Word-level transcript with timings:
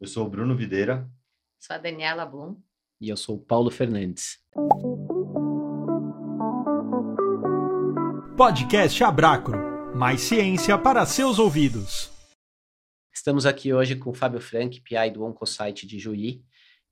Eu 0.00 0.06
sou 0.06 0.26
o 0.26 0.30
Bruno 0.30 0.56
Videira. 0.56 1.06
Sou 1.58 1.76
a 1.76 1.78
Daniela 1.78 2.24
Blum. 2.24 2.56
E 2.98 3.10
eu 3.10 3.18
sou 3.18 3.36
o 3.36 3.38
Paulo 3.38 3.70
Fernandes. 3.70 4.38
Podcast 8.34 9.04
Abracro. 9.04 9.94
Mais 9.94 10.22
ciência 10.22 10.78
para 10.78 11.04
seus 11.04 11.38
ouvidos. 11.38 12.10
Estamos 13.12 13.44
aqui 13.44 13.74
hoje 13.74 13.94
com 13.94 14.08
o 14.08 14.14
Fábio 14.14 14.40
Frank, 14.40 14.80
PI 14.80 15.10
do 15.10 15.22
Oncosite 15.22 15.86
de 15.86 15.98
Juí 15.98 16.42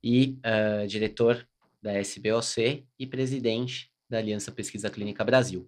e 0.03 0.39
uh, 0.45 0.85
diretor 0.85 1.43
da 1.81 1.99
SBOC 1.99 2.85
e 2.99 3.07
presidente 3.07 3.91
da 4.07 4.19
Aliança 4.19 4.51
Pesquisa 4.51 4.87
Clínica 4.87 5.23
Brasil. 5.23 5.67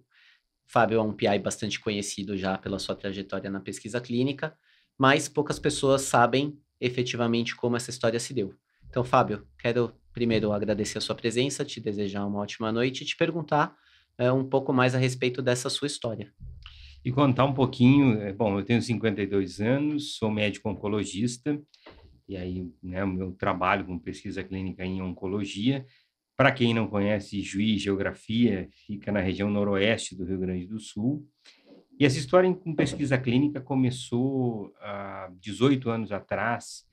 Fábio 0.64 1.00
é 1.00 1.02
um 1.02 1.12
PI 1.12 1.40
bastante 1.40 1.80
conhecido 1.80 2.36
já 2.36 2.56
pela 2.56 2.78
sua 2.78 2.94
trajetória 2.94 3.50
na 3.50 3.58
pesquisa 3.58 4.00
clínica, 4.00 4.56
mas 4.96 5.28
poucas 5.28 5.58
pessoas 5.58 6.02
sabem 6.02 6.61
efetivamente 6.82 7.54
como 7.54 7.76
essa 7.76 7.90
história 7.90 8.18
se 8.18 8.34
deu. 8.34 8.52
Então, 8.90 9.04
Fábio, 9.04 9.46
quero 9.58 9.94
primeiro 10.12 10.52
agradecer 10.52 10.98
a 10.98 11.00
sua 11.00 11.14
presença, 11.14 11.64
te 11.64 11.80
desejar 11.80 12.26
uma 12.26 12.40
ótima 12.40 12.72
noite 12.72 13.02
e 13.02 13.06
te 13.06 13.16
perguntar 13.16 13.74
é, 14.18 14.30
um 14.30 14.44
pouco 14.44 14.72
mais 14.72 14.94
a 14.94 14.98
respeito 14.98 15.40
dessa 15.40 15.70
sua 15.70 15.86
história. 15.86 16.32
E 17.04 17.10
contar 17.10 17.44
um 17.44 17.54
pouquinho, 17.54 18.20
é, 18.20 18.32
bom, 18.32 18.58
eu 18.58 18.64
tenho 18.64 18.82
52 18.82 19.60
anos, 19.60 20.16
sou 20.16 20.30
médico 20.30 20.68
oncologista, 20.68 21.58
e 22.28 22.36
aí, 22.36 22.70
né, 22.82 23.02
o 23.04 23.08
meu 23.08 23.32
trabalho 23.32 23.86
com 23.86 23.98
pesquisa 23.98 24.42
clínica 24.42 24.84
em 24.84 25.00
oncologia. 25.00 25.86
Para 26.36 26.52
quem 26.52 26.74
não 26.74 26.88
conhece 26.88 27.40
Juiz 27.42 27.82
Geografia, 27.82 28.68
fica 28.86 29.12
na 29.12 29.20
região 29.20 29.50
noroeste 29.50 30.16
do 30.16 30.24
Rio 30.24 30.38
Grande 30.38 30.66
do 30.66 30.80
Sul. 30.80 31.26
E 32.02 32.04
essa 32.04 32.18
história 32.18 32.52
com 32.52 32.74
pesquisa 32.74 33.16
clínica 33.16 33.60
começou 33.60 34.74
há 34.80 35.30
18 35.38 35.88
anos 35.88 36.10
atrás, 36.10 36.84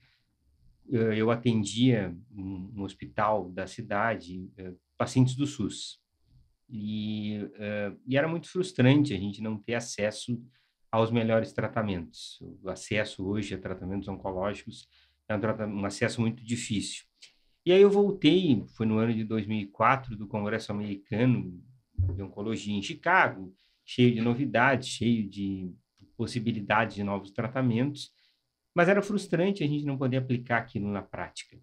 eu 0.88 1.32
atendia 1.32 2.16
um 2.32 2.80
hospital 2.82 3.50
da 3.50 3.66
cidade 3.66 4.48
eh, 4.56 4.72
pacientes 4.96 5.34
do 5.34 5.48
SUS. 5.48 6.00
E, 6.68 7.40
e, 8.06 8.16
era 8.16 8.28
muito 8.28 8.48
frustrante 8.48 9.12
a 9.12 9.18
gente 9.18 9.42
não 9.42 9.58
ter 9.58 9.74
acesso 9.74 10.40
aos 10.92 11.10
melhores 11.10 11.52
tratamentos. 11.52 12.40
O 12.62 12.70
acesso 12.70 13.26
hoje 13.26 13.52
a 13.52 13.58
tratamentos 13.58 14.06
oncológicos 14.06 14.88
é 15.28 15.34
um, 15.34 15.80
um, 15.80 15.84
acesso 15.86 16.20
muito 16.20 16.44
difícil. 16.44 17.04
E 17.66 17.72
aí 17.72 17.82
eu 17.82 17.90
voltei, 17.90 18.64
foi 18.76 18.86
no 18.86 18.98
ano 18.98 19.12
de 19.12 19.24
2004, 19.24 20.16
do 20.16 20.28
Congresso 20.28 20.70
Americano 20.70 21.60
de 22.14 22.22
Oncologia 22.22 22.72
em 22.72 22.80
Chicago, 22.80 23.52
cheio 23.90 24.14
de 24.14 24.20
novidades, 24.20 24.88
cheio 24.88 25.28
de 25.28 25.68
possibilidades 26.16 26.94
de 26.94 27.02
novos 27.02 27.32
tratamentos, 27.32 28.12
mas 28.72 28.88
era 28.88 29.02
frustrante 29.02 29.64
a 29.64 29.66
gente 29.66 29.84
não 29.84 29.98
poder 29.98 30.18
aplicar 30.18 30.58
aquilo 30.58 30.88
na 30.88 31.02
prática. 31.02 31.58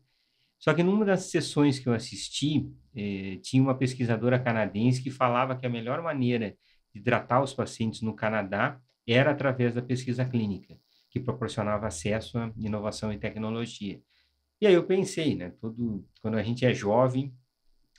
Só 0.59 0.73
que 0.73 0.83
numa 0.83 1.05
das 1.05 1.31
sessões 1.31 1.80
que 1.80 1.88
eu 1.88 1.94
assisti, 1.94 2.70
eh, 2.94 3.39
tinha 3.42 3.64
uma 3.64 3.78
pesquisadora 3.78 4.38
canadense 4.38 5.02
que 5.02 5.09
falava 5.09 5.55
que 5.55 5.66
a 5.66 5.70
melhor 5.70 6.02
maneira 6.02 6.58
de 6.94 7.02
tratar 7.02 7.42
os 7.42 7.53
pacientes 7.53 8.02
no 8.02 8.14
Canadá 8.14 8.78
era 9.08 9.31
através 9.31 9.73
da 9.73 9.81
pesquisa 9.81 10.25
clínica, 10.25 10.78
que 11.09 11.22
proporcionava 11.22 11.88
acesso 11.88 12.38
à 12.38 12.52
inovação 12.58 13.14
e 13.14 13.17
tecnologia. 13.17 14.02
E 14.59 14.67
aí 14.67 14.73
eu 14.73 14.86
pensei, 14.86 15.33
né, 15.33 15.52
todo, 15.61 16.05
quando 16.22 16.36
a 16.36 16.44
gente 16.44 16.66
é 16.66 16.73
jovem, 16.73 17.33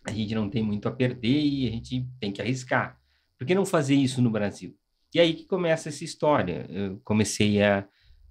a 0.04 0.12
gente 0.12 0.34
não 0.34 0.50
tem 0.50 0.62
muito 0.62 0.86
a 0.86 0.92
perder 0.92 1.40
e 1.40 1.66
a 1.66 1.70
gente 1.70 2.06
tem 2.20 2.30
que 2.30 2.42
arriscar. 2.42 2.98
Por 3.38 3.46
que 3.46 3.54
não 3.54 3.64
fazer 3.64 3.94
isso 3.94 4.20
no 4.20 4.30
Brasil? 4.30 4.76
E 5.14 5.20
aí 5.20 5.32
que 5.32 5.46
começa 5.46 5.88
essa 5.88 6.04
história. 6.04 6.66
Eu 6.68 7.00
comecei 7.04 7.62
a 7.62 7.86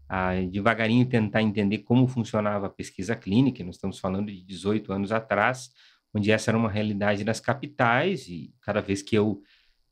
a 0.09 0.35
devagarinho 0.35 1.05
tentar 1.05 1.41
entender 1.41 1.79
como 1.79 2.07
funcionava 2.07 2.67
a 2.67 2.69
pesquisa 2.69 3.15
clínica, 3.15 3.63
nós 3.63 3.75
estamos 3.75 3.99
falando 3.99 4.31
de 4.31 4.41
18 4.41 4.93
anos 4.93 5.11
atrás, 5.11 5.69
onde 6.13 6.31
essa 6.31 6.49
era 6.49 6.57
uma 6.57 6.69
realidade 6.69 7.23
nas 7.23 7.39
capitais, 7.39 8.27
e 8.27 8.53
cada 8.61 8.79
vez 8.79 9.01
que 9.01 9.17
eu 9.17 9.41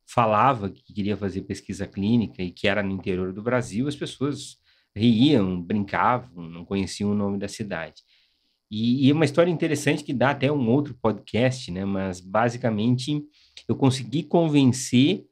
falava 0.05 0.70
que 0.70 0.93
queria 0.93 1.17
fazer 1.17 1.42
pesquisa 1.42 1.86
clínica 1.86 2.42
e 2.42 2.52
que 2.52 2.67
era 2.67 2.81
no 2.81 2.92
interior 2.92 3.33
do 3.33 3.42
Brasil, 3.42 3.87
as 3.87 3.95
pessoas 3.95 4.58
riam, 4.95 5.61
brincavam, 5.61 6.48
não 6.48 6.64
conheciam 6.64 7.11
o 7.11 7.15
nome 7.15 7.37
da 7.37 7.49
cidade. 7.49 8.02
E, 8.71 9.05
e 9.05 9.09
é 9.09 9.14
uma 9.14 9.25
história 9.25 9.52
interessante 9.52 10.04
que 10.04 10.14
dá 10.14 10.30
até 10.30 10.52
um 10.52 10.70
outro 10.70 10.95
podcast, 11.02 11.70
né? 11.71 11.83
Mas 11.83 12.21
basicamente 12.21 13.21
eu 13.67 13.76
consegui 13.76 14.23
convencer 14.23 15.26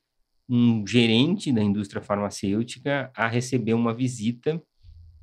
um 0.50 0.86
gerente 0.86 1.52
da 1.52 1.62
indústria 1.62 2.02
farmacêutica 2.02 3.12
a 3.16 3.28
receber 3.28 3.74
uma 3.74 3.94
visita 3.94 4.62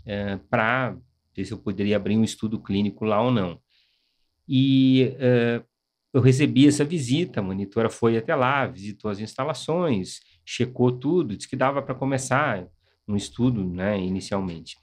é, 0.04 0.36
para 0.48 0.96
ver 1.36 1.44
se 1.44 1.52
eu 1.52 1.58
poderia 1.58 1.96
abrir 1.96 2.16
um 2.16 2.24
estudo 2.24 2.58
clínico 2.60 3.04
lá 3.04 3.22
ou 3.22 3.30
não. 3.30 3.60
E 4.48 5.14
é, 5.18 5.62
eu 6.12 6.20
recebi 6.20 6.66
essa 6.66 6.84
visita, 6.84 7.40
a 7.40 7.42
monitora 7.42 7.88
foi 7.88 8.16
até 8.16 8.34
lá, 8.34 8.66
visitou 8.66 9.10
as 9.10 9.20
instalações, 9.20 10.20
checou 10.44 10.90
tudo, 10.90 11.36
disse 11.36 11.48
que 11.48 11.56
dava 11.56 11.80
para 11.80 11.94
começar 11.94 12.66
um 13.06 13.14
estudo, 13.14 13.64
né, 13.64 14.00
inicialmente. 14.00 14.76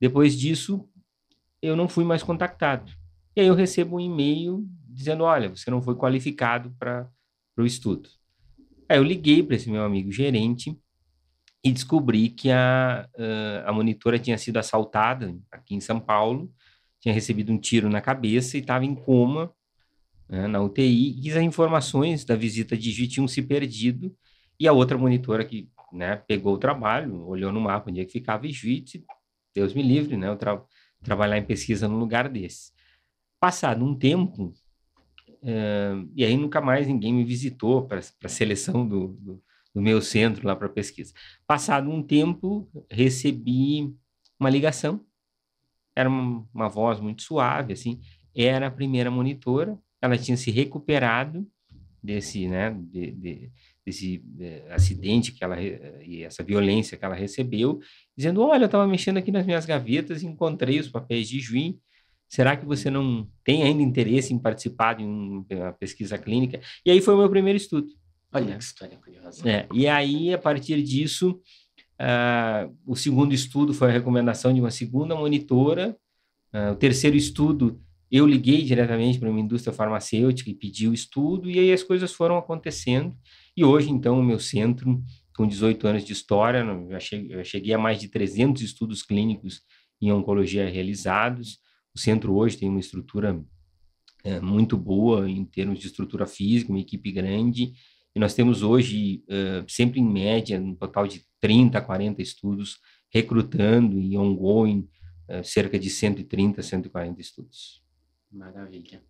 Depois 0.00 0.38
disso, 0.38 0.88
eu 1.60 1.76
não 1.76 1.88
fui 1.88 2.04
mais 2.04 2.22
contactado. 2.22 2.90
E 3.36 3.40
aí 3.40 3.46
eu 3.46 3.54
recebo 3.54 3.96
um 3.96 4.00
e-mail 4.00 4.66
dizendo, 4.88 5.24
olha, 5.24 5.48
você 5.48 5.70
não 5.70 5.82
foi 5.82 5.94
qualificado 5.96 6.74
para 6.78 7.08
o 7.62 7.66
estudo. 7.66 8.08
Aí 8.88 8.98
eu 8.98 9.02
liguei 9.02 9.42
para 9.42 9.56
esse 9.56 9.70
meu 9.70 9.84
amigo 9.84 10.10
gerente 10.10 10.76
e 11.62 11.72
descobri 11.72 12.28
que 12.28 12.50
a, 12.50 13.08
a 13.64 13.72
monitora 13.72 14.18
tinha 14.18 14.36
sido 14.36 14.58
assaltada 14.58 15.34
aqui 15.50 15.74
em 15.74 15.80
São 15.80 15.98
Paulo, 15.98 16.52
tinha 17.00 17.14
recebido 17.14 17.52
um 17.52 17.58
tiro 17.58 17.88
na 17.88 18.00
cabeça 18.00 18.56
e 18.56 18.60
estava 18.60 18.84
em 18.84 18.94
coma 18.94 19.52
né, 20.28 20.46
na 20.46 20.60
UTI, 20.60 21.20
e 21.20 21.30
as 21.30 21.36
informações 21.42 22.24
da 22.24 22.34
visita 22.34 22.76
de 22.76 22.90
Gi 22.90 23.08
tinham 23.08 23.28
se 23.28 23.42
perdido, 23.42 24.14
e 24.58 24.66
a 24.66 24.72
outra 24.72 24.96
monitora 24.96 25.44
que 25.44 25.68
né, 25.92 26.16
pegou 26.16 26.54
o 26.54 26.58
trabalho, 26.58 27.26
olhou 27.26 27.52
no 27.52 27.60
mapa 27.60 27.90
onde 27.90 28.00
é 28.00 28.04
que 28.04 28.12
ficava 28.12 28.46
e 28.46 28.50
disse, 28.50 29.04
Deus 29.54 29.74
me 29.74 29.82
livre, 29.82 30.16
né, 30.16 30.28
eu 30.28 30.36
tra 30.36 30.62
trabalhar 31.02 31.36
em 31.36 31.44
pesquisa 31.44 31.86
num 31.86 31.98
lugar 31.98 32.28
desse. 32.28 32.72
Passado 33.38 33.84
um 33.84 33.94
tempo, 33.94 34.54
uh, 35.44 36.10
e 36.16 36.24
aí 36.24 36.36
nunca 36.36 36.60
mais 36.60 36.86
ninguém 36.86 37.12
me 37.12 37.24
visitou 37.24 37.86
para 37.86 38.00
a 38.22 38.28
seleção 38.28 38.86
do, 38.86 39.08
do 39.20 39.42
do 39.74 39.82
meu 39.82 40.00
centro 40.00 40.46
lá 40.46 40.54
para 40.54 40.68
pesquisa. 40.68 41.12
Passado 41.46 41.90
um 41.90 42.02
tempo, 42.02 42.68
recebi 42.88 43.92
uma 44.38 44.48
ligação. 44.48 45.04
Era 45.96 46.08
uma, 46.08 46.46
uma, 46.54 46.68
voz 46.68 47.00
muito 47.00 47.22
suave, 47.22 47.72
assim. 47.72 48.00
Era 48.34 48.68
a 48.68 48.70
primeira 48.70 49.10
monitora. 49.10 49.76
Ela 50.00 50.16
tinha 50.16 50.36
se 50.36 50.50
recuperado 50.50 51.46
desse, 52.02 52.46
né, 52.46 52.70
de, 52.70 53.10
de, 53.12 53.52
desse 53.84 54.18
de, 54.18 54.44
eh, 54.44 54.66
acidente 54.70 55.32
que 55.32 55.42
ela 55.42 55.56
e 55.60 56.22
essa 56.22 56.42
violência 56.42 56.98
que 56.98 57.04
ela 57.04 57.14
recebeu, 57.14 57.80
dizendo: 58.16 58.42
"Olha, 58.42 58.64
eu 58.64 58.66
estava 58.66 58.86
mexendo 58.86 59.16
aqui 59.16 59.32
nas 59.32 59.46
minhas 59.46 59.64
gavetas 59.64 60.22
encontrei 60.22 60.78
os 60.78 60.88
papéis 60.88 61.28
de 61.28 61.40
Juim. 61.40 61.80
Será 62.34 62.56
que 62.56 62.66
você 62.66 62.90
não 62.90 63.28
tem 63.44 63.62
ainda 63.62 63.80
interesse 63.80 64.34
em 64.34 64.38
participar 64.40 64.94
de 64.94 65.04
uma 65.04 65.72
pesquisa 65.78 66.18
clínica?" 66.18 66.60
E 66.84 66.90
aí 66.90 67.00
foi 67.00 67.14
o 67.14 67.18
meu 67.18 67.30
primeiro 67.30 67.56
estudo. 67.56 67.86
Olha 68.32 68.56
que 68.56 68.64
história 68.64 68.98
curiosa. 68.98 69.48
É, 69.48 69.68
e 69.72 69.86
aí, 69.86 70.34
a 70.34 70.38
partir 70.38 70.82
disso, 70.82 71.40
uh, 72.00 72.76
o 72.84 72.96
segundo 72.96 73.32
estudo 73.32 73.72
foi 73.72 73.88
a 73.88 73.92
recomendação 73.92 74.52
de 74.52 74.58
uma 74.58 74.72
segunda 74.72 75.14
monitora. 75.14 75.96
Uh, 76.52 76.72
o 76.72 76.74
terceiro 76.74 77.16
estudo, 77.16 77.80
eu 78.10 78.26
liguei 78.26 78.62
diretamente 78.64 79.20
para 79.20 79.30
uma 79.30 79.38
indústria 79.38 79.72
farmacêutica 79.72 80.50
e 80.50 80.54
pedi 80.54 80.88
o 80.88 80.92
estudo, 80.92 81.48
e 81.48 81.60
aí 81.60 81.72
as 81.72 81.84
coisas 81.84 82.12
foram 82.12 82.36
acontecendo. 82.36 83.16
E 83.56 83.64
hoje, 83.64 83.92
então, 83.92 84.18
o 84.18 84.24
meu 84.24 84.40
centro, 84.40 85.00
com 85.36 85.46
18 85.46 85.86
anos 85.86 86.04
de 86.04 86.12
história, 86.12 86.66
eu 87.30 87.44
cheguei 87.44 87.72
a 87.72 87.78
mais 87.78 88.00
de 88.00 88.08
300 88.08 88.60
estudos 88.60 89.04
clínicos 89.04 89.62
em 90.02 90.10
oncologia 90.10 90.68
realizados. 90.68 91.62
O 91.94 91.98
centro 91.98 92.34
hoje 92.34 92.56
tem 92.56 92.68
uma 92.68 92.80
estrutura 92.80 93.40
é, 94.24 94.40
muito 94.40 94.76
boa 94.76 95.28
em 95.28 95.44
termos 95.44 95.78
de 95.78 95.86
estrutura 95.86 96.26
física, 96.26 96.72
uma 96.72 96.80
equipe 96.80 97.12
grande, 97.12 97.74
e 98.14 98.20
nós 98.20 98.32
temos 98.32 98.62
hoje, 98.62 99.24
uh, 99.28 99.68
sempre 99.68 99.98
em 99.98 100.08
média, 100.08 100.60
um 100.60 100.74
total 100.74 101.06
de 101.06 101.26
30, 101.40 101.80
40 101.80 102.22
estudos 102.22 102.78
recrutando 103.12 103.98
e 103.98 104.16
ongoing, 104.16 104.88
uh, 105.28 105.42
cerca 105.42 105.76
de 105.78 105.90
130, 105.90 106.62
140 106.62 107.20
estudos. 107.20 107.82
Maravilha. 108.30 109.02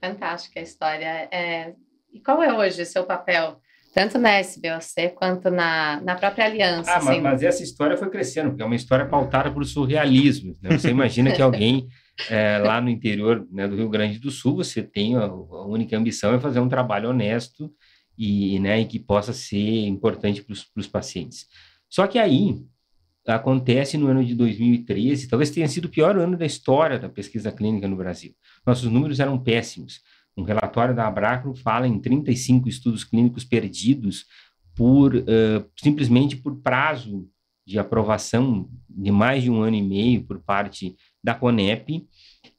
Fantástica 0.00 0.60
a 0.60 0.62
história. 0.62 1.28
É... 1.32 1.74
E 2.12 2.20
qual 2.20 2.42
é 2.42 2.56
hoje 2.56 2.80
o 2.80 2.86
seu 2.86 3.04
papel? 3.04 3.60
Tanto 3.96 4.18
na 4.18 4.38
SBOC 4.40 5.14
quanto 5.14 5.50
na, 5.50 6.02
na 6.02 6.16
própria 6.16 6.44
aliança. 6.44 6.90
Ah, 6.90 6.96
assim. 6.98 7.06
mas, 7.06 7.22
mas, 7.22 7.42
essa 7.42 7.62
história 7.62 7.96
foi 7.96 8.10
crescendo, 8.10 8.50
porque 8.50 8.62
é 8.62 8.66
uma 8.66 8.76
história 8.76 9.06
pautada 9.06 9.50
por 9.50 9.64
surrealismo. 9.64 10.54
Né? 10.60 10.76
Você 10.76 10.90
imagina 10.90 11.32
que 11.32 11.40
alguém 11.40 11.88
é, 12.28 12.58
lá 12.62 12.78
no 12.78 12.90
interior 12.90 13.48
né, 13.50 13.66
do 13.66 13.74
Rio 13.74 13.88
Grande 13.88 14.18
do 14.18 14.30
Sul, 14.30 14.56
você 14.56 14.82
tem 14.82 15.16
a, 15.16 15.22
a 15.22 15.66
única 15.66 15.96
ambição 15.96 16.34
é 16.34 16.38
fazer 16.38 16.60
um 16.60 16.68
trabalho 16.68 17.08
honesto 17.08 17.72
e, 18.18 18.58
né, 18.60 18.78
e 18.82 18.84
que 18.84 18.98
possa 18.98 19.32
ser 19.32 19.86
importante 19.86 20.44
para 20.44 20.52
os 20.52 20.86
pacientes. 20.86 21.46
Só 21.88 22.06
que 22.06 22.18
aí, 22.18 22.54
acontece 23.26 23.96
no 23.96 24.08
ano 24.08 24.22
de 24.22 24.34
2013, 24.34 25.26
talvez 25.26 25.48
tenha 25.48 25.68
sido 25.68 25.86
o 25.86 25.90
pior 25.90 26.18
ano 26.18 26.36
da 26.36 26.44
história 26.44 26.98
da 26.98 27.08
pesquisa 27.08 27.50
clínica 27.50 27.88
no 27.88 27.96
Brasil. 27.96 28.34
Nossos 28.66 28.90
números 28.90 29.20
eram 29.20 29.42
péssimos. 29.42 30.02
Um 30.36 30.42
relatório 30.42 30.94
da 30.94 31.06
Abracro 31.06 31.54
fala 31.54 31.88
em 31.88 31.98
35 31.98 32.68
estudos 32.68 33.04
clínicos 33.04 33.44
perdidos 33.44 34.26
por 34.74 35.14
uh, 35.14 35.70
simplesmente 35.76 36.36
por 36.36 36.56
prazo 36.56 37.26
de 37.66 37.78
aprovação 37.78 38.68
de 38.88 39.10
mais 39.10 39.42
de 39.42 39.50
um 39.50 39.60
ano 39.60 39.76
e 39.76 39.82
meio 39.82 40.22
por 40.22 40.38
parte 40.40 40.94
da 41.22 41.34
Conep. 41.34 42.06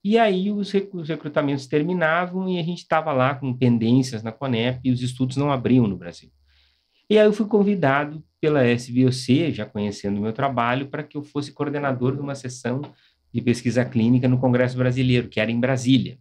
E 0.04 0.18
aí 0.18 0.52
os, 0.52 0.74
os 0.92 1.08
recrutamentos 1.08 1.68
terminavam 1.68 2.50
e 2.50 2.60
a 2.60 2.64
gente 2.64 2.80
estava 2.80 3.14
lá 3.14 3.34
com 3.36 3.54
pendências 3.54 4.22
na 4.22 4.32
Conep 4.32 4.82
e 4.84 4.92
os 4.92 5.02
estudos 5.02 5.38
não 5.38 5.52
abriam 5.52 5.88
no 5.88 5.96
Brasil. 5.96 6.30
E 7.10 7.18
aí 7.18 7.26
eu 7.26 7.32
fui 7.32 7.46
convidado 7.46 8.22
pela 8.42 8.68
SBOC, 8.68 9.54
já 9.54 9.66
conhecendo 9.66 10.18
o 10.18 10.22
meu 10.22 10.34
trabalho, 10.34 10.88
para 10.88 11.04
que 11.04 11.16
eu 11.16 11.24
fosse 11.24 11.54
coordenador 11.54 12.16
de 12.16 12.22
uma 12.22 12.36
sessão 12.36 12.82
de 13.34 13.42
pesquisa 13.42 13.86
clínica 13.86 14.28
no 14.28 14.40
Congresso 14.40 14.78
Brasileiro, 14.78 15.30
que 15.30 15.40
era 15.40 15.50
em 15.50 15.60
Brasília. 15.60 16.20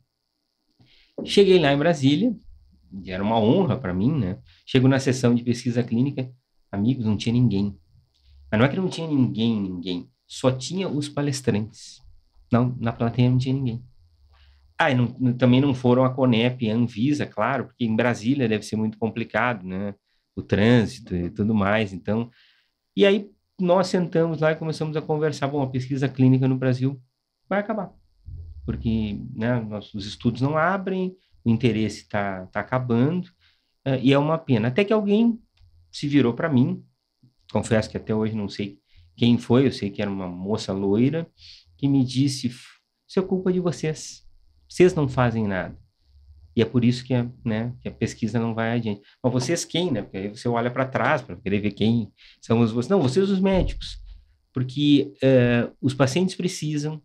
Cheguei 1.25 1.59
lá 1.59 1.73
em 1.73 1.79
Brasília, 1.79 2.37
e 3.03 3.11
era 3.11 3.23
uma 3.23 3.39
honra 3.39 3.77
para 3.77 3.95
mim, 3.95 4.13
né? 4.13 4.39
Chego 4.65 4.89
na 4.89 4.99
sessão 4.99 5.35
de 5.35 5.43
pesquisa 5.43 5.83
clínica, 5.83 6.31
amigos, 6.71 7.05
não 7.05 7.17
tinha 7.17 7.33
ninguém. 7.33 7.77
Mas 8.51 8.59
não 8.59 8.67
é 8.67 8.69
que 8.69 8.77
não 8.77 8.89
tinha 8.89 9.09
ninguém, 9.09 9.61
ninguém. 9.61 10.11
Só 10.27 10.53
tinha 10.53 10.89
os 10.89 11.09
palestrantes. 11.09 12.03
Não, 12.53 12.77
na 12.79 12.93
plateia 12.93 13.31
não 13.31 13.39
tinha 13.39 13.55
ninguém. 13.55 13.85
Ah, 14.79 14.91
e 14.91 14.95
não, 14.95 15.07
também 15.35 15.61
não 15.61 15.75
foram 15.75 16.05
a 16.05 16.11
Conep, 16.11 16.71
a 16.71 16.75
Anvisa, 16.75 17.27
claro, 17.27 17.67
porque 17.67 17.85
em 17.85 17.97
Brasília 17.97 18.49
deve 18.49 18.65
ser 18.65 18.77
muito 18.77 18.99
complicado, 18.99 19.67
né? 19.67 19.95
O 20.37 20.43
trânsito 20.43 21.17
e 21.17 21.31
tudo 21.31 21.55
mais. 21.55 21.93
Então, 21.93 22.31
e 22.95 23.07
aí 23.07 23.31
nós 23.59 23.87
sentamos 23.89 24.41
lá 24.41 24.53
e 24.53 24.57
começamos 24.57 24.97
a 24.97 25.03
conversar. 25.03 25.49
Bom, 25.49 25.63
a 25.63 25.71
pesquisa 25.71 26.09
clínica 26.09 26.47
no 26.47 26.59
Brasil 26.59 27.01
vai 27.49 27.59
acabar 27.61 27.91
porque 28.67 29.19
né, 29.33 29.61
nossos 29.61 30.05
estudos 30.05 30.43
não 30.43 30.59
abrem, 30.59 31.17
o 31.45 31.51
interesse 31.51 32.03
está 32.03 32.47
tá 32.47 32.61
acabando, 32.61 33.27
uh, 33.87 33.95
e 34.03 34.13
é 34.13 34.19
uma 34.19 34.37
pena. 34.37 34.69
Até 34.69 34.85
que 34.85 34.93
alguém 34.93 35.41
se 35.91 36.09
virou 36.09 36.35
para 36.35 36.49
mim, 36.49 36.85
confesso 37.51 37.89
que 37.89 37.97
até 37.97 38.13
hoje 38.13 38.35
não 38.35 38.49
sei 38.49 38.79
quem 39.17 39.39
foi, 39.39 39.67
eu 39.67 39.73
sei 39.73 39.89
que 39.89 40.03
era 40.03 40.11
uma 40.11 40.29
moça 40.29 40.73
loira, 40.73 41.31
que 41.79 41.89
me 41.89 42.05
disse: 42.05 42.49
Isso 42.49 43.19
é 43.19 43.23
culpa 43.23 43.53
de 43.53 43.61
vocês, 43.61 44.27
vocês 44.69 44.93
não 44.95 45.09
fazem 45.09 45.47
nada. 45.47 45.79
E 46.57 46.63
é 46.63 46.65
por 46.65 46.85
isso 46.85 47.05
que 47.05 47.13
a, 47.15 47.31
né, 47.45 47.75
que 47.83 47.89
a 47.89 47.93
pesquisa 47.93 48.41
não 48.41 48.55
vai 48.55 48.73
adiante. 48.73 49.03
Mas 49.23 49.33
vocês 49.33 49.65
quem, 49.65 49.93
né? 49.93 50.03
Porque 50.03 50.17
aí 50.17 50.29
você 50.29 50.49
olha 50.49 50.71
para 50.71 50.87
trás 50.87 51.21
para 51.21 51.37
querer 51.37 51.61
ver 51.61 51.73
quem 51.73 52.11
são 52.41 52.61
os 52.61 52.73
vocês. 52.73 52.89
Não, 52.89 53.01
vocês 53.01 53.31
os 53.31 53.41
médicos. 53.41 53.99
Porque 54.55 55.13
uh, 55.23 55.77
os 55.83 55.93
pacientes 55.93 56.35
precisam, 56.35 57.03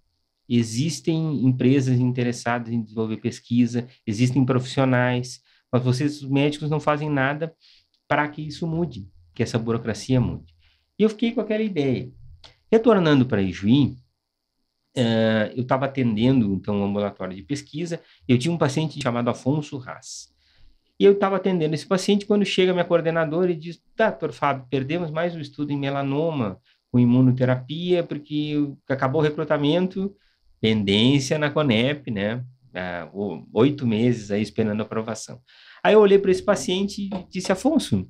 existem 0.58 1.46
empresas 1.46 2.00
interessadas 2.00 2.74
em 2.74 2.82
desenvolver 2.82 3.18
pesquisa, 3.18 3.88
existem 4.06 4.44
profissionais, 4.46 5.42
mas 5.72 5.84
vocês, 5.84 6.22
os 6.22 6.30
médicos, 6.30 6.70
não 6.70 6.80
fazem 6.80 7.10
nada 7.10 7.56
para 8.08 8.28
que 8.28 8.42
isso 8.42 8.68
mude, 8.68 9.08
que 9.34 9.42
essa 9.42 9.58
burocracia 9.58 10.20
mude. 10.20 10.54
E 11.00 11.04
eu 11.04 11.10
fiquei 11.10 11.32
com 11.32 11.42
aquela 11.42 11.64
ideia. 11.64 12.12
Retornando 12.70 13.26
para 13.26 13.42
Ijuí, 13.42 13.96
uh, 14.98 15.52
eu 15.56 15.64
estava 15.64 15.86
atendendo, 15.86 16.54
então, 16.54 16.82
um 16.82 16.86
ambulatório 16.86 17.36
de 17.36 17.44
pesquisa, 17.44 18.02
eu 18.28 18.38
tinha 18.38 18.54
um 18.54 18.58
paciente 18.58 19.02
chamado 19.02 19.30
Afonso 19.30 19.82
Haas. 19.88 20.32
E 21.00 21.06
eu 21.06 21.14
estava 21.14 21.38
atendendo 21.38 21.74
esse 21.74 21.88
paciente 21.88 22.26
quando 22.26 22.46
chega 22.46 22.74
minha 22.74 22.86
coordenadora 22.86 23.52
e 23.52 23.56
diz, 23.56 23.82
tá, 23.96 24.10
doutor 24.10 24.34
Fábio, 24.34 24.68
perdemos 24.70 25.10
mais 25.10 25.36
um 25.36 25.40
estudo 25.40 25.72
em 25.72 25.80
melanoma 25.80 26.60
com 26.92 27.00
imunoterapia, 27.00 28.04
porque 28.04 28.54
acabou 28.88 29.22
o 29.22 29.24
recrutamento, 29.24 30.14
pendência 30.62 31.40
na 31.40 31.50
Conep, 31.50 32.10
né? 32.12 32.46
Ah, 32.74 33.10
oito 33.52 33.86
meses 33.86 34.32
aí 34.32 34.42
esperando 34.42 34.82
aprovação. 34.82 35.42
Aí 35.84 35.94
eu 35.94 36.00
olhei 36.00 36.20
para 36.20 36.32
esse 36.32 36.44
paciente 36.44 37.02
e 37.02 37.10
disse, 37.30 37.52
Afonso, 37.52 38.08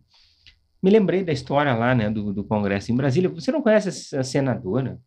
me 0.84 0.90
lembrei 0.92 1.24
da 1.24 1.32
história 1.32 1.74
lá, 1.74 1.96
né, 1.96 2.10
do, 2.10 2.34
do 2.34 2.44
Congresso 2.44 2.92
em 2.92 2.96
Brasília. 2.96 3.30
Você 3.30 3.52
não 3.52 3.62
conhece 3.62 4.16
a 4.16 4.24
senadora 4.24 5.00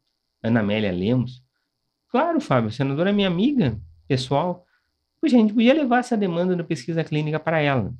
Ana 0.43 0.61
Amélia 0.61 0.91
Lemos? 0.91 1.45
Claro, 2.09 2.41
Fábio, 2.41 2.69
a 2.69 2.73
senadora 2.73 3.11
é 3.11 3.13
minha 3.13 3.29
amiga 3.29 3.79
pessoal. 4.09 4.65
Poxa, 5.21 5.37
a 5.37 5.39
gente 5.39 5.53
podia 5.53 5.75
levar 5.75 5.99
essa 5.99 6.17
demanda 6.17 6.57
da 6.57 6.65
pesquisa 6.65 7.05
clínica 7.05 7.39
para 7.39 7.61
ela. 7.61 7.93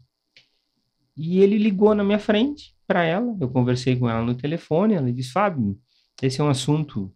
E 1.17 1.41
ele 1.41 1.59
ligou 1.59 1.95
na 1.95 2.03
minha 2.03 2.19
frente 2.19 2.75
para 2.87 3.05
ela, 3.05 3.37
eu 3.41 3.49
conversei 3.49 3.97
com 3.97 4.09
ela 4.09 4.23
no 4.23 4.35
telefone, 4.35 4.95
ela 4.95 5.13
disse, 5.13 5.31
Fábio, 5.31 5.79
esse 6.23 6.41
é 6.41 6.45
um 6.45 6.49
assunto 6.49 7.13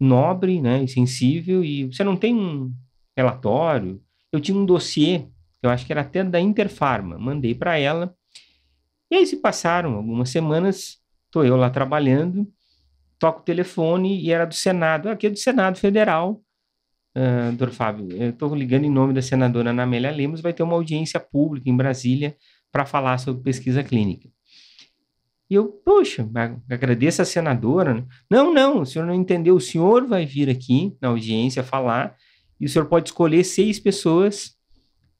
nobre 0.00 0.60
né, 0.60 0.82
e 0.82 0.88
sensível, 0.88 1.62
e 1.62 1.84
você 1.84 2.02
não 2.02 2.16
tem 2.16 2.34
um 2.34 2.72
relatório. 3.16 4.02
Eu 4.32 4.40
tinha 4.40 4.56
um 4.56 4.64
dossiê, 4.64 5.26
eu 5.62 5.68
acho 5.68 5.84
que 5.84 5.92
era 5.92 6.00
até 6.00 6.24
da 6.24 6.40
Interfarma, 6.40 7.18
mandei 7.18 7.54
para 7.54 7.78
ela. 7.78 8.14
E 9.10 9.16
aí 9.16 9.26
se 9.26 9.36
passaram 9.36 9.94
algumas 9.94 10.30
semanas, 10.30 10.98
estou 11.26 11.44
eu 11.44 11.56
lá 11.56 11.68
trabalhando, 11.68 12.50
toco 13.18 13.40
o 13.40 13.44
telefone 13.44 14.20
e 14.20 14.32
era 14.32 14.46
do 14.46 14.54
Senado, 14.54 15.08
aqui 15.10 15.26
é 15.26 15.30
do 15.30 15.38
Senado 15.38 15.78
Federal, 15.78 16.40
uh, 17.16 17.52
doutor 17.56 17.74
Fábio, 17.74 18.10
eu 18.12 18.30
estou 18.30 18.54
ligando 18.54 18.84
em 18.84 18.90
nome 18.90 19.12
da 19.12 19.20
senadora 19.20 19.70
Ana 19.70 19.82
Amélia 19.82 20.10
Lemos, 20.10 20.40
vai 20.40 20.52
ter 20.52 20.62
uma 20.62 20.74
audiência 20.74 21.20
pública 21.20 21.68
em 21.68 21.76
Brasília 21.76 22.36
para 22.72 22.86
falar 22.86 23.18
sobre 23.18 23.42
pesquisa 23.42 23.82
clínica. 23.82 24.28
E 25.50 25.54
eu, 25.56 25.66
poxa, 25.66 26.28
agradeço 26.70 27.20
a 27.20 27.24
senadora. 27.24 27.94
Né? 27.94 28.04
Não, 28.30 28.54
não, 28.54 28.82
o 28.82 28.86
senhor 28.86 29.04
não 29.04 29.14
entendeu. 29.14 29.56
O 29.56 29.60
senhor 29.60 30.06
vai 30.06 30.24
vir 30.24 30.48
aqui 30.48 30.96
na 31.02 31.08
audiência 31.08 31.64
falar 31.64 32.16
e 32.60 32.66
o 32.66 32.68
senhor 32.68 32.86
pode 32.86 33.08
escolher 33.08 33.42
seis 33.42 33.80
pessoas 33.80 34.56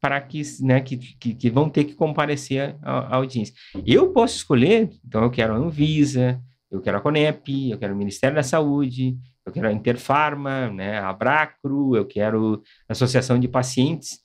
para 0.00 0.20
que, 0.20 0.40
né, 0.60 0.80
que, 0.80 0.96
que, 0.96 1.34
que 1.34 1.50
vão 1.50 1.68
ter 1.68 1.84
que 1.84 1.94
comparecer 1.94 2.76
à, 2.80 3.00
à, 3.00 3.16
audiência. 3.16 3.54
Eu 3.84 4.12
posso 4.12 4.36
escolher, 4.36 4.90
então 5.04 5.22
eu 5.24 5.30
quero 5.30 5.52
a 5.52 5.56
Anvisa, 5.56 6.40
eu 6.70 6.80
quero 6.80 6.98
a 6.98 7.00
Conep, 7.00 7.70
eu 7.70 7.76
quero 7.76 7.92
o 7.92 7.96
Ministério 7.96 8.36
da 8.36 8.42
Saúde, 8.42 9.18
eu 9.44 9.52
quero 9.52 9.68
a 9.68 9.72
Interfarma, 9.72 10.70
né, 10.70 10.98
a 10.98 11.10
Abracro, 11.10 11.96
eu 11.96 12.06
quero 12.06 12.62
a 12.88 12.92
Associação 12.92 13.38
de 13.38 13.48
Pacientes. 13.48 14.20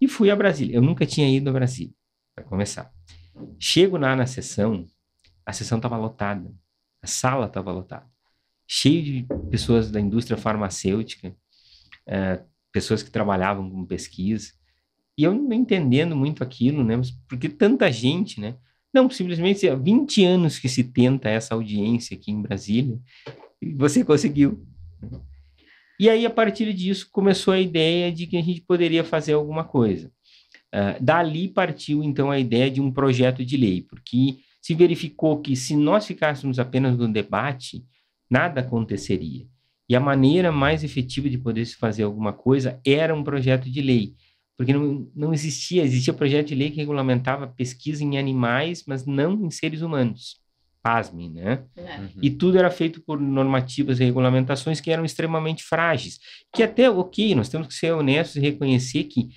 E 0.00 0.08
fui 0.08 0.30
a 0.30 0.36
Brasília. 0.36 0.76
Eu 0.76 0.80
nunca 0.80 1.04
tinha 1.04 1.28
ido 1.28 1.50
a 1.50 1.52
Brasília, 1.52 1.92
para 2.34 2.44
começar. 2.44 2.90
Chego 3.58 3.98
lá 3.98 4.16
na 4.16 4.26
sessão, 4.26 4.86
a 5.44 5.52
sessão 5.52 5.78
estava 5.78 5.96
lotada, 5.96 6.52
a 7.02 7.06
sala 7.06 7.46
estava 7.46 7.72
lotada, 7.72 8.06
cheio 8.66 9.02
de 9.02 9.26
pessoas 9.50 9.90
da 9.90 10.00
indústria 10.00 10.36
farmacêutica, 10.36 11.34
é, 12.06 12.42
pessoas 12.72 13.02
que 13.02 13.10
trabalhavam 13.10 13.68
com 13.70 13.84
pesquisa, 13.84 14.52
e 15.18 15.24
eu 15.24 15.34
não 15.34 15.52
entendendo 15.52 16.16
muito 16.16 16.42
aquilo, 16.42 16.82
né? 16.82 17.00
Porque 17.28 17.48
tanta 17.48 17.90
gente, 17.92 18.40
né? 18.40 18.56
Não, 18.92 19.08
simplesmente 19.10 19.68
há 19.68 19.74
20 19.74 20.24
anos 20.24 20.58
que 20.58 20.68
se 20.68 20.82
tenta 20.82 21.28
essa 21.28 21.54
audiência 21.54 22.16
aqui 22.16 22.30
em 22.30 22.42
Brasília, 22.42 22.98
e 23.60 23.74
você 23.74 24.04
conseguiu. 24.04 24.66
E 25.98 26.08
aí, 26.08 26.24
a 26.24 26.30
partir 26.30 26.72
disso, 26.72 27.08
começou 27.12 27.52
a 27.52 27.60
ideia 27.60 28.10
de 28.10 28.26
que 28.26 28.36
a 28.36 28.42
gente 28.42 28.62
poderia 28.62 29.04
fazer 29.04 29.34
alguma 29.34 29.64
coisa. 29.64 30.10
Uh, 30.74 31.02
dali 31.02 31.48
partiu, 31.48 32.02
então, 32.02 32.30
a 32.30 32.38
ideia 32.38 32.70
de 32.70 32.80
um 32.80 32.90
projeto 32.90 33.44
de 33.44 33.56
lei, 33.56 33.82
porque 33.82 34.38
se 34.60 34.74
verificou 34.74 35.40
que 35.40 35.56
se 35.56 35.74
nós 35.74 36.06
ficássemos 36.06 36.58
apenas 36.58 36.96
no 36.96 37.10
debate, 37.10 37.84
nada 38.30 38.60
aconteceria. 38.60 39.46
E 39.88 39.96
a 39.96 40.00
maneira 40.00 40.52
mais 40.52 40.84
efetiva 40.84 41.28
de 41.28 41.38
poder 41.38 41.64
se 41.64 41.76
fazer 41.76 42.04
alguma 42.04 42.32
coisa 42.32 42.80
era 42.86 43.14
um 43.14 43.24
projeto 43.24 43.68
de 43.68 43.82
lei, 43.82 44.14
porque 44.56 44.72
não, 44.72 45.10
não 45.16 45.32
existia, 45.32 45.82
existia 45.82 46.12
projeto 46.12 46.48
de 46.48 46.54
lei 46.54 46.70
que 46.70 46.76
regulamentava 46.76 47.48
pesquisa 47.48 48.04
em 48.04 48.18
animais, 48.18 48.84
mas 48.86 49.06
não 49.06 49.32
em 49.44 49.50
seres 49.50 49.80
humanos. 49.80 50.38
Pasmem, 50.82 51.30
né? 51.30 51.64
É. 51.76 51.98
Uhum. 51.98 52.08
E 52.22 52.30
tudo 52.30 52.58
era 52.58 52.70
feito 52.70 53.02
por 53.02 53.20
normativas 53.20 54.00
e 54.00 54.04
regulamentações 54.04 54.80
que 54.80 54.90
eram 54.90 55.04
extremamente 55.04 55.62
frágeis. 55.62 56.18
Que 56.54 56.62
até, 56.62 56.88
ok, 56.88 57.34
nós 57.34 57.48
temos 57.48 57.66
que 57.66 57.74
ser 57.74 57.92
honestos 57.92 58.36
e 58.36 58.40
reconhecer 58.40 59.04
que 59.04 59.28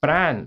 para 0.00 0.46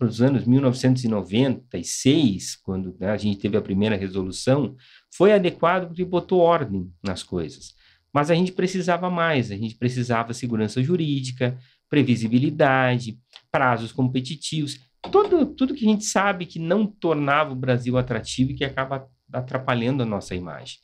os 0.00 0.20
anos 0.20 0.44
1996, 0.44 2.56
quando 2.56 2.96
né, 2.98 3.10
a 3.10 3.16
gente 3.16 3.38
teve 3.38 3.56
a 3.56 3.62
primeira 3.62 3.94
resolução, 3.96 4.74
foi 5.14 5.32
adequado 5.32 5.86
porque 5.86 6.04
botou 6.04 6.40
ordem 6.40 6.92
nas 7.02 7.22
coisas. 7.22 7.74
Mas 8.12 8.30
a 8.30 8.34
gente 8.34 8.52
precisava 8.52 9.08
mais, 9.08 9.50
a 9.52 9.56
gente 9.56 9.76
precisava 9.76 10.34
segurança 10.34 10.82
jurídica, 10.82 11.56
previsibilidade, 11.88 13.18
prazos 13.50 13.90
competitivos, 13.92 14.78
tudo, 15.10 15.46
tudo 15.46 15.74
que 15.74 15.86
a 15.86 15.88
gente 15.88 16.04
sabe 16.04 16.44
que 16.44 16.58
não 16.58 16.84
tornava 16.84 17.52
o 17.52 17.56
Brasil 17.56 17.96
atrativo 17.96 18.50
e 18.50 18.54
que 18.54 18.64
acaba 18.64 19.08
atrapalhando 19.32 20.02
a 20.02 20.06
nossa 20.06 20.34
imagem. 20.34 20.78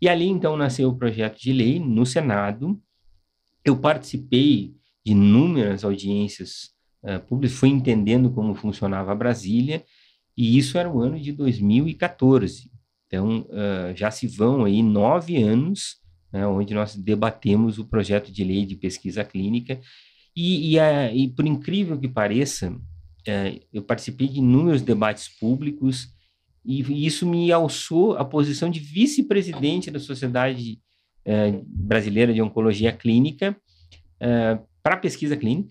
E 0.00 0.08
ali 0.08 0.26
então 0.26 0.56
nasceu 0.56 0.88
o 0.88 0.96
projeto 0.96 1.40
de 1.40 1.52
lei 1.52 1.80
no 1.80 2.06
Senado. 2.06 2.80
Eu 3.64 3.76
participei 3.76 4.76
de 5.04 5.12
inúmeras 5.12 5.84
audiências 5.84 6.70
uh, 7.02 7.20
público 7.26 7.54
foi 7.54 7.68
entendendo 7.68 8.30
como 8.30 8.54
funcionava 8.54 9.12
a 9.12 9.14
Brasília, 9.14 9.84
e 10.36 10.56
isso 10.56 10.78
era 10.78 10.90
o 10.90 11.00
ano 11.00 11.20
de 11.20 11.32
2014. 11.32 12.70
Então, 13.06 13.40
uh, 13.50 13.94
já 13.96 14.10
se 14.10 14.28
vão 14.28 14.64
aí 14.64 14.82
nove 14.82 15.42
anos, 15.42 15.96
né, 16.32 16.46
onde 16.46 16.72
nós 16.72 16.94
debatemos 16.94 17.78
o 17.78 17.84
projeto 17.84 18.30
de 18.30 18.44
lei 18.44 18.64
de 18.64 18.76
pesquisa 18.76 19.24
clínica. 19.24 19.80
E, 20.34 20.72
e, 20.72 20.78
a, 20.78 21.12
e 21.12 21.28
por 21.28 21.44
incrível 21.44 21.98
que 21.98 22.06
pareça, 22.06 22.70
uh, 22.70 23.60
eu 23.72 23.82
participei 23.82 24.28
de 24.28 24.38
inúmeros 24.38 24.80
debates 24.80 25.28
públicos 25.28 26.08
e 26.64 27.04
isso 27.06 27.26
me 27.26 27.50
alçou 27.50 28.16
a 28.16 28.24
posição 28.24 28.70
de 28.70 28.78
vice-presidente 28.78 29.90
da 29.90 29.98
Sociedade 29.98 30.78
uh, 31.26 31.64
Brasileira 31.66 32.32
de 32.32 32.40
Oncologia 32.40 32.92
Clínica 32.92 33.56
para 34.82 34.98
pesquisa 34.98 35.34
clínica. 35.34 35.70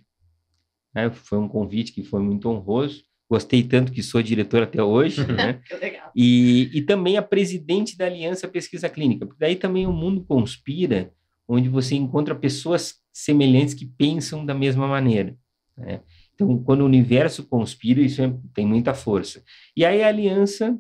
Né, 0.94 1.10
foi 1.10 1.38
um 1.38 1.48
convite 1.48 1.92
que 1.92 2.04
foi 2.04 2.22
muito 2.22 2.50
honroso. 2.50 3.04
Gostei 3.30 3.62
tanto 3.62 3.92
que 3.92 4.02
sou 4.02 4.24
diretor 4.24 4.64
até 4.64 4.84
hoje, 4.84 5.22
né? 5.32 5.62
legal. 5.80 6.12
E, 6.16 6.70
e 6.74 6.82
também 6.82 7.16
a 7.16 7.22
presidente 7.22 7.96
da 7.96 8.06
Aliança 8.06 8.48
Pesquisa 8.48 8.90
Clínica, 8.90 9.26
porque 9.26 9.40
daí 9.40 9.56
também 9.56 9.86
o 9.86 9.94
mundo 9.94 10.24
conspira, 10.24 11.12
onde 11.48 11.70
você 11.70 11.96
encontra 11.96 12.34
pessoas 12.34 12.96
semelhantes 13.14 13.74
que 13.74 13.86
pensam 13.86 14.46
da 14.46 14.54
mesma 14.54 14.88
maneira. 14.88 15.36
Né? 15.78 16.02
Então, 16.34 16.58
quando 16.64 16.82
o 16.82 16.86
universo 16.86 17.46
conspira, 17.46 18.02
isso 18.02 18.22
é, 18.22 18.34
tem 18.54 18.66
muita 18.66 18.94
força. 18.94 19.44
E 19.76 19.84
aí 19.84 20.02
a 20.02 20.08
aliança, 20.08 20.78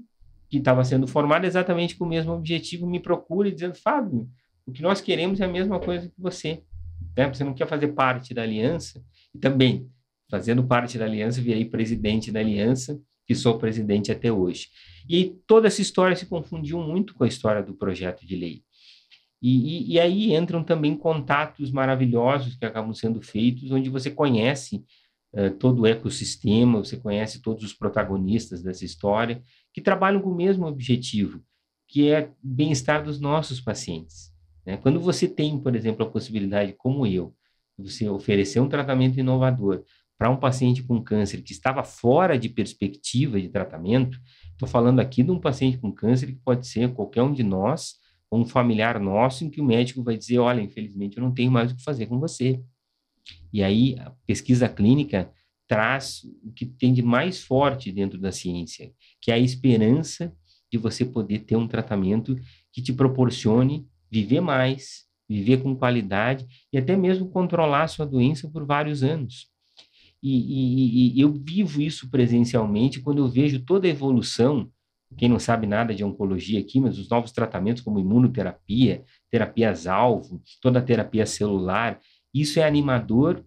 que 0.49 0.57
estava 0.57 0.83
sendo 0.83 1.05
formada 1.05 1.45
exatamente 1.45 1.95
com 1.95 2.05
o 2.05 2.09
mesmo 2.09 2.31
objetivo, 2.31 2.87
me 2.87 2.99
procura 2.99 3.51
dizendo, 3.51 3.75
Fábio, 3.75 4.29
o 4.65 4.71
que 4.71 4.81
nós 4.81 5.01
queremos 5.01 5.41
é 5.41 5.45
a 5.45 5.49
mesma 5.49 5.79
coisa 5.79 6.07
que 6.07 6.21
você. 6.21 6.63
Né? 7.17 7.27
Você 7.27 7.43
não 7.43 7.53
quer 7.53 7.67
fazer 7.67 7.89
parte 7.89 8.33
da 8.33 8.43
aliança? 8.43 9.03
E 9.33 9.39
também, 9.39 9.89
fazendo 10.29 10.63
parte 10.63 10.97
da 10.97 11.05
aliança, 11.05 11.41
virei 11.41 11.65
presidente 11.65 12.31
da 12.31 12.39
aliança, 12.39 12.99
que 13.25 13.35
sou 13.35 13.57
presidente 13.57 14.11
até 14.11 14.31
hoje. 14.31 14.67
E 15.07 15.35
toda 15.47 15.67
essa 15.67 15.81
história 15.81 16.15
se 16.15 16.25
confundiu 16.25 16.79
muito 16.79 17.13
com 17.13 17.23
a 17.23 17.27
história 17.27 17.63
do 17.63 17.73
projeto 17.73 18.25
de 18.25 18.35
lei. 18.35 18.63
E, 19.41 19.91
e, 19.91 19.93
e 19.93 19.99
aí 19.99 20.35
entram 20.35 20.63
também 20.63 20.95
contatos 20.95 21.71
maravilhosos 21.71 22.55
que 22.55 22.65
acabam 22.65 22.93
sendo 22.93 23.21
feitos, 23.21 23.71
onde 23.71 23.89
você 23.89 24.11
conhece 24.11 24.83
uh, 25.33 25.51
todo 25.57 25.81
o 25.81 25.87
ecossistema, 25.87 26.79
você 26.79 26.97
conhece 26.97 27.41
todos 27.41 27.63
os 27.63 27.73
protagonistas 27.73 28.61
dessa 28.61 28.83
história, 28.83 29.41
que 29.73 29.81
trabalham 29.81 30.21
com 30.21 30.29
o 30.29 30.35
mesmo 30.35 30.67
objetivo, 30.67 31.41
que 31.87 32.09
é 32.09 32.31
bem-estar 32.43 33.03
dos 33.03 33.19
nossos 33.19 33.61
pacientes. 33.61 34.31
Né? 34.65 34.77
Quando 34.77 34.99
você 34.99 35.27
tem, 35.27 35.57
por 35.59 35.75
exemplo, 35.75 36.05
a 36.05 36.09
possibilidade, 36.09 36.73
como 36.73 37.07
eu, 37.07 37.33
você 37.77 38.09
oferecer 38.09 38.59
um 38.59 38.67
tratamento 38.67 39.19
inovador 39.19 39.83
para 40.19 40.29
um 40.29 40.35
paciente 40.35 40.83
com 40.83 41.01
câncer 41.01 41.41
que 41.41 41.53
estava 41.53 41.81
fora 41.81 42.37
de 42.37 42.49
perspectiva 42.49 43.39
de 43.39 43.47
tratamento, 43.47 44.19
estou 44.51 44.67
falando 44.67 44.99
aqui 44.99 45.23
de 45.23 45.31
um 45.31 45.39
paciente 45.39 45.77
com 45.77 45.93
câncer 45.93 46.27
que 46.27 46.41
pode 46.43 46.67
ser 46.67 46.93
qualquer 46.93 47.23
um 47.23 47.31
de 47.31 47.41
nós, 47.41 47.93
ou 48.29 48.41
um 48.41 48.45
familiar 48.45 48.99
nosso, 48.99 49.45
em 49.45 49.49
que 49.49 49.61
o 49.61 49.65
médico 49.65 50.03
vai 50.03 50.17
dizer: 50.17 50.37
olha, 50.39 50.59
infelizmente 50.59 51.17
eu 51.17 51.23
não 51.23 51.33
tenho 51.33 51.49
mais 51.49 51.71
o 51.71 51.75
que 51.75 51.81
fazer 51.81 52.05
com 52.07 52.19
você. 52.19 52.61
E 53.53 53.63
aí 53.63 53.95
a 53.97 54.11
pesquisa 54.27 54.67
clínica 54.67 55.31
traz 55.65 56.25
o 56.43 56.51
que 56.51 56.65
tem 56.65 56.91
de 56.91 57.01
mais 57.01 57.41
forte 57.41 57.89
dentro 57.89 58.19
da 58.19 58.31
ciência, 58.31 58.91
que 59.21 59.31
é 59.31 59.35
a 59.35 59.39
esperança 59.39 60.35
de 60.69 60.77
você 60.77 61.05
poder 61.05 61.39
ter 61.39 61.55
um 61.55 61.67
tratamento 61.67 62.35
que 62.73 62.81
te 62.81 62.91
proporcione 62.91 63.87
viver 64.11 64.41
mais, 64.41 65.05
viver 65.29 65.63
com 65.63 65.73
qualidade 65.75 66.45
e 66.73 66.77
até 66.77 66.97
mesmo 66.97 67.29
controlar 67.29 67.83
a 67.83 67.87
sua 67.87 68.05
doença 68.05 68.49
por 68.49 68.65
vários 68.65 69.01
anos. 69.01 69.47
E, 70.21 70.29
e, 70.31 71.17
e, 71.17 71.21
eu 71.21 71.31
vivo 71.31 71.81
isso 71.81 72.09
presencialmente 72.09 73.01
quando 73.01 73.19
eu 73.19 73.27
vejo 73.27 73.63
toda 73.63 73.87
a 73.87 73.89
evolução. 73.89 74.69
Quem 75.17 75.29
não 75.29 75.39
sabe 75.39 75.65
nada 75.65 75.93
de 75.95 76.03
oncologia 76.03 76.59
aqui, 76.59 76.79
mas 76.79 76.99
os 76.99 77.09
novos 77.09 77.31
tratamentos 77.31 77.81
como 77.81 77.99
imunoterapia, 77.99 79.03
terapias-alvo, 79.29 80.41
toda 80.61 80.79
a 80.79 80.83
terapia 80.83 81.25
celular, 81.25 81.99
isso 82.33 82.59
é 82.59 82.63
animador, 82.67 83.43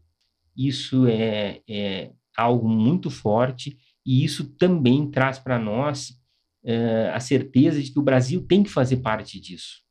isso 0.56 1.06
é, 1.06 1.60
é 1.68 2.10
algo 2.36 2.68
muito 2.68 3.10
forte 3.10 3.78
e 4.04 4.24
isso 4.24 4.44
também 4.56 5.10
traz 5.10 5.38
para 5.38 5.58
nós 5.58 6.20
é, 6.64 7.10
a 7.14 7.20
certeza 7.20 7.82
de 7.82 7.90
que 7.90 7.98
o 7.98 8.02
Brasil 8.02 8.44
tem 8.46 8.62
que 8.62 8.70
fazer 8.70 8.98
parte 8.98 9.40
disso. 9.40 9.82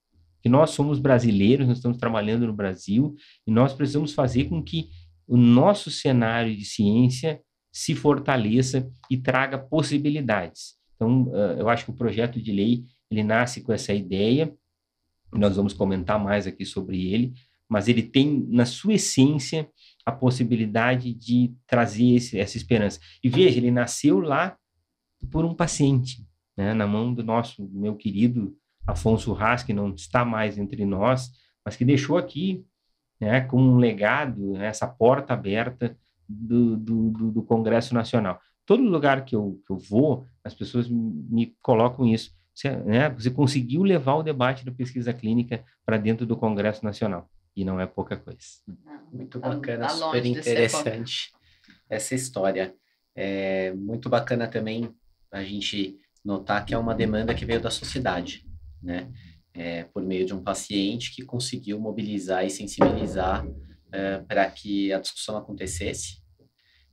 Que 0.41 0.49
nós 0.49 0.71
somos 0.71 0.99
brasileiros, 0.99 1.67
nós 1.67 1.77
estamos 1.77 1.97
trabalhando 1.97 2.47
no 2.47 2.53
Brasil 2.53 3.15
e 3.45 3.51
nós 3.51 3.73
precisamos 3.73 4.13
fazer 4.13 4.45
com 4.45 4.61
que 4.61 4.89
o 5.31 5.37
nosso 5.37 5.89
cenário 5.89 6.53
de 6.53 6.65
ciência 6.65 7.41
se 7.71 7.95
fortaleça 7.95 8.91
e 9.09 9.17
traga 9.17 9.57
possibilidades. 9.57 10.75
Então, 10.93 11.31
eu 11.57 11.69
acho 11.69 11.85
que 11.85 11.91
o 11.91 11.95
projeto 11.95 12.41
de 12.41 12.51
lei 12.51 12.83
ele 13.09 13.23
nasce 13.23 13.61
com 13.61 13.71
essa 13.71 13.93
ideia. 13.93 14.53
Nós 15.31 15.55
vamos 15.55 15.71
comentar 15.71 16.21
mais 16.21 16.45
aqui 16.45 16.65
sobre 16.65 17.13
ele, 17.13 17.33
mas 17.69 17.87
ele 17.87 18.03
tem 18.03 18.45
na 18.49 18.65
sua 18.65 18.95
essência 18.95 19.69
a 20.05 20.11
possibilidade 20.11 21.13
de 21.13 21.53
trazer 21.65 22.15
esse, 22.15 22.37
essa 22.37 22.57
esperança. 22.57 22.99
E 23.23 23.29
veja, 23.29 23.57
ele 23.57 23.71
nasceu 23.71 24.19
lá 24.19 24.57
por 25.31 25.45
um 25.45 25.55
paciente, 25.55 26.27
né, 26.57 26.73
na 26.73 26.85
mão 26.85 27.13
do 27.13 27.23
nosso 27.23 27.65
meu 27.71 27.95
querido 27.95 28.53
Afonso 28.85 29.33
Haas, 29.33 29.63
que 29.63 29.71
não 29.71 29.95
está 29.95 30.25
mais 30.25 30.57
entre 30.57 30.83
nós, 30.85 31.29
mas 31.65 31.77
que 31.77 31.85
deixou 31.85 32.17
aqui 32.17 32.65
né, 33.21 33.41
como 33.41 33.71
um 33.71 33.77
legado, 33.77 34.53
né, 34.53 34.65
essa 34.65 34.87
porta 34.87 35.33
aberta 35.33 35.95
do, 36.27 36.75
do, 36.75 37.31
do, 37.31 37.43
Congresso 37.43 37.93
Nacional. 37.93 38.41
Todo 38.65 38.81
lugar 38.81 39.23
que 39.23 39.35
eu, 39.35 39.61
que 39.65 39.71
eu 39.71 39.77
vou, 39.77 40.25
as 40.43 40.55
pessoas 40.55 40.89
me 40.89 41.55
colocam 41.61 42.07
isso. 42.07 42.33
Você, 42.53 42.71
né, 42.77 43.09
você 43.09 43.29
conseguiu 43.29 43.83
levar 43.83 44.15
o 44.15 44.23
debate 44.23 44.65
da 44.65 44.71
pesquisa 44.71 45.13
clínica 45.13 45.63
para 45.85 45.97
dentro 45.97 46.25
do 46.25 46.35
Congresso 46.35 46.83
Nacional. 46.83 47.29
E 47.55 47.63
não 47.63 47.79
é 47.79 47.85
pouca 47.85 48.17
coisa. 48.17 48.39
Muito 49.11 49.39
tá 49.39 49.49
bacana, 49.49 49.87
tá 49.87 49.89
super 49.89 50.25
interessante 50.25 51.31
essa 51.87 52.15
história. 52.15 52.73
É 53.15 53.71
muito 53.73 54.09
bacana 54.09 54.47
também 54.47 54.89
a 55.31 55.43
gente 55.43 55.99
notar 56.23 56.65
que 56.65 56.73
é 56.73 56.77
uma 56.77 56.95
demanda 56.95 57.35
que 57.35 57.45
veio 57.45 57.61
da 57.61 57.69
sociedade, 57.69 58.45
né? 58.81 59.11
É, 59.53 59.83
por 59.83 60.03
meio 60.03 60.25
de 60.25 60.33
um 60.33 60.43
paciente 60.43 61.13
que 61.13 61.23
conseguiu 61.23 61.79
mobilizar 61.79 62.45
e 62.45 62.49
sensibilizar 62.49 63.45
é, 63.91 64.19
para 64.19 64.49
que 64.49 64.91
a 64.93 64.99
discussão 64.99 65.37
acontecesse. 65.37 66.21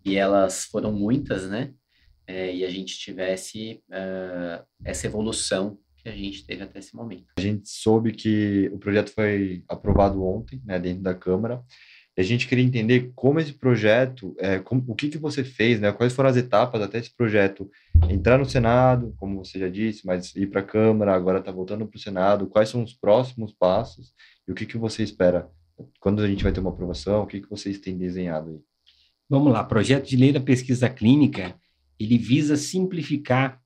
E 0.04 0.16
elas 0.16 0.64
foram 0.64 0.92
muitas, 0.92 1.48
né? 1.48 1.72
É, 2.26 2.54
e 2.54 2.64
a 2.64 2.70
gente 2.70 2.98
tivesse 2.98 3.82
é, 3.90 4.62
essa 4.84 5.06
evolução 5.06 5.78
que 5.96 6.08
a 6.08 6.12
gente 6.12 6.46
teve 6.46 6.62
até 6.62 6.78
esse 6.78 6.94
momento. 6.94 7.26
A 7.38 7.40
gente 7.40 7.68
soube 7.68 8.12
que 8.12 8.68
o 8.72 8.78
projeto 8.78 9.10
foi 9.10 9.64
aprovado 9.68 10.22
ontem, 10.22 10.60
né, 10.64 10.78
dentro 10.78 11.02
da 11.02 11.14
Câmara, 11.14 11.62
a 12.20 12.22
gente 12.24 12.48
queria 12.48 12.64
entender 12.64 13.12
como 13.14 13.38
esse 13.38 13.52
projeto, 13.52 14.34
é, 14.40 14.58
como, 14.58 14.82
o 14.88 14.94
que, 14.94 15.08
que 15.08 15.18
você 15.18 15.44
fez, 15.44 15.80
né? 15.80 15.92
Quais 15.92 16.12
foram 16.12 16.28
as 16.28 16.36
etapas 16.36 16.82
até 16.82 16.98
esse 16.98 17.14
projeto 17.14 17.70
entrar 18.10 18.36
no 18.36 18.44
Senado, 18.44 19.14
como 19.18 19.44
você 19.44 19.56
já 19.56 19.68
disse, 19.68 20.04
mas 20.04 20.34
ir 20.34 20.48
para 20.48 20.60
a 20.60 20.64
Câmara, 20.64 21.14
agora 21.14 21.38
está 21.38 21.52
voltando 21.52 21.86
para 21.86 21.96
o 21.96 22.00
Senado. 22.00 22.48
Quais 22.48 22.70
são 22.70 22.82
os 22.82 22.92
próximos 22.92 23.52
passos 23.52 24.12
e 24.48 24.50
o 24.50 24.54
que, 24.54 24.66
que 24.66 24.76
você 24.76 25.04
espera? 25.04 25.48
Quando 26.00 26.20
a 26.20 26.26
gente 26.26 26.42
vai 26.42 26.52
ter 26.52 26.58
uma 26.58 26.70
aprovação, 26.70 27.22
o 27.22 27.26
que, 27.26 27.40
que 27.40 27.48
vocês 27.48 27.78
têm 27.78 27.96
desenhado 27.96 28.50
aí? 28.50 28.58
Vamos 29.30 29.52
lá, 29.52 29.62
projeto 29.62 30.08
de 30.08 30.16
lei 30.16 30.32
da 30.32 30.40
pesquisa 30.40 30.90
clínica, 30.90 31.54
ele 32.00 32.18
visa 32.18 32.56
simplificar 32.56 33.60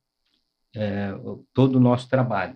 é, 0.75 1.11
todo 1.53 1.77
o 1.77 1.79
nosso 1.79 2.07
trabalho. 2.07 2.55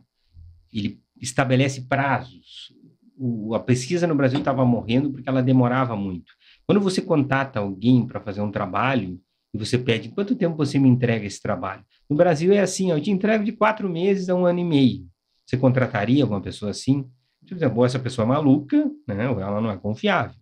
Ele 0.72 1.01
estabelece 1.20 1.88
prazos, 1.88 2.72
o, 3.17 3.55
a 3.55 3.59
pesquisa 3.59 4.05
no 4.05 4.15
Brasil 4.15 4.39
estava 4.39 4.63
morrendo 4.65 5.12
porque 5.12 5.27
ela 5.27 5.41
demorava 5.41 5.95
muito. 5.95 6.33
Quando 6.65 6.79
você 6.79 7.01
contata 7.01 7.59
alguém 7.59 8.05
para 8.05 8.21
fazer 8.21 8.41
um 8.41 8.51
trabalho 8.51 9.19
e 9.53 9.57
você 9.57 9.77
pede 9.77 10.09
quanto 10.09 10.36
tempo 10.36 10.55
você 10.55 10.77
me 10.77 10.88
entrega 10.88 11.25
esse 11.25 11.41
trabalho, 11.41 11.83
no 12.09 12.15
Brasil 12.15 12.53
é 12.53 12.59
assim, 12.59 12.91
eu 12.91 13.01
te 13.01 13.12
entrego 13.12 13.43
de 13.43 13.51
quatro 13.51 13.89
meses 13.89 14.29
a 14.29 14.36
um 14.36 14.45
ano 14.45 14.59
e 14.59 14.63
meio. 14.63 15.07
Você 15.45 15.57
contrataria 15.57 16.24
alguma 16.24 16.41
pessoa 16.41 16.71
assim? 16.71 17.09
Por 17.47 17.55
exemplo, 17.55 17.86
essa 17.86 17.97
pessoa 17.97 18.25
é 18.25 18.29
maluca, 18.29 18.91
né? 19.07 19.29
ou 19.29 19.39
ela 19.39 19.62
não 19.62 19.71
é 19.71 19.77
confiável. 19.77 20.36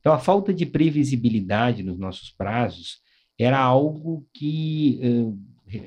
Então, 0.00 0.12
a 0.12 0.18
falta 0.18 0.52
de 0.52 0.66
previsibilidade 0.66 1.82
nos 1.82 1.98
nossos 1.98 2.30
prazos 2.30 3.00
era 3.38 3.58
algo 3.58 4.26
que 4.34 5.00
uh, 5.02 5.38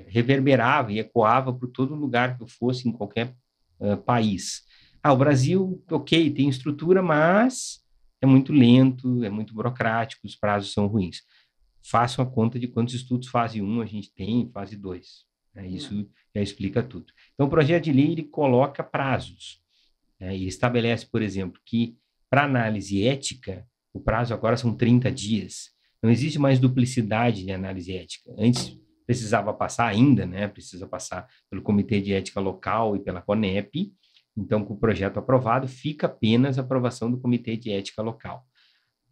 reverberava 0.07 0.91
e 0.91 0.99
ecoava 0.99 1.51
por 1.53 1.67
todo 1.67 1.95
lugar 1.95 2.37
que 2.37 2.43
eu 2.43 2.47
fosse, 2.47 2.87
em 2.87 2.91
qualquer 2.91 3.33
uh, 3.79 3.97
país. 3.97 4.63
Ah, 5.03 5.13
o 5.13 5.17
Brasil, 5.17 5.83
ok, 5.89 6.29
tem 6.31 6.47
estrutura, 6.47 7.01
mas 7.01 7.81
é 8.21 8.25
muito 8.25 8.53
lento, 8.53 9.23
é 9.23 9.29
muito 9.29 9.53
burocrático, 9.53 10.27
os 10.27 10.35
prazos 10.35 10.73
são 10.73 10.87
ruins. 10.87 11.21
Façam 11.83 12.23
a 12.23 12.29
conta 12.29 12.59
de 12.59 12.67
quantos 12.67 12.93
estudos 12.93 13.27
fase 13.29 13.61
1 13.61 13.81
a 13.81 13.85
gente 13.85 14.13
tem, 14.13 14.49
fase 14.51 14.75
2. 14.75 15.25
Né? 15.55 15.67
Isso 15.67 16.07
já 16.35 16.41
explica 16.41 16.83
tudo. 16.83 17.11
Então, 17.33 17.47
o 17.47 17.49
projeto 17.49 17.85
de 17.85 17.91
lei 17.91 18.11
ele 18.11 18.23
coloca 18.23 18.83
prazos. 18.83 19.59
Né? 20.19 20.37
E 20.37 20.47
estabelece, 20.47 21.07
por 21.07 21.21
exemplo, 21.21 21.59
que 21.65 21.97
para 22.29 22.45
análise 22.45 23.05
ética, 23.05 23.67
o 23.93 23.99
prazo 23.99 24.33
agora 24.33 24.55
são 24.55 24.73
30 24.73 25.11
dias. 25.11 25.71
Não 26.01 26.09
existe 26.09 26.39
mais 26.39 26.59
duplicidade 26.59 27.43
de 27.43 27.51
análise 27.51 27.93
ética. 27.93 28.33
Antes, 28.37 28.77
precisava 29.05 29.53
passar 29.53 29.87
ainda, 29.87 30.25
né? 30.25 30.47
Precisa 30.47 30.87
passar 30.87 31.27
pelo 31.49 31.61
Comitê 31.61 31.99
de 31.99 32.13
Ética 32.13 32.39
Local 32.39 32.95
e 32.95 32.99
pela 32.99 33.21
CONEP. 33.21 33.93
Então, 34.35 34.63
com 34.63 34.73
o 34.73 34.77
projeto 34.77 35.17
aprovado, 35.17 35.67
fica 35.67 36.07
apenas 36.07 36.57
a 36.57 36.61
aprovação 36.61 37.11
do 37.11 37.19
Comitê 37.19 37.57
de 37.57 37.71
Ética 37.71 38.01
Local. 38.01 38.45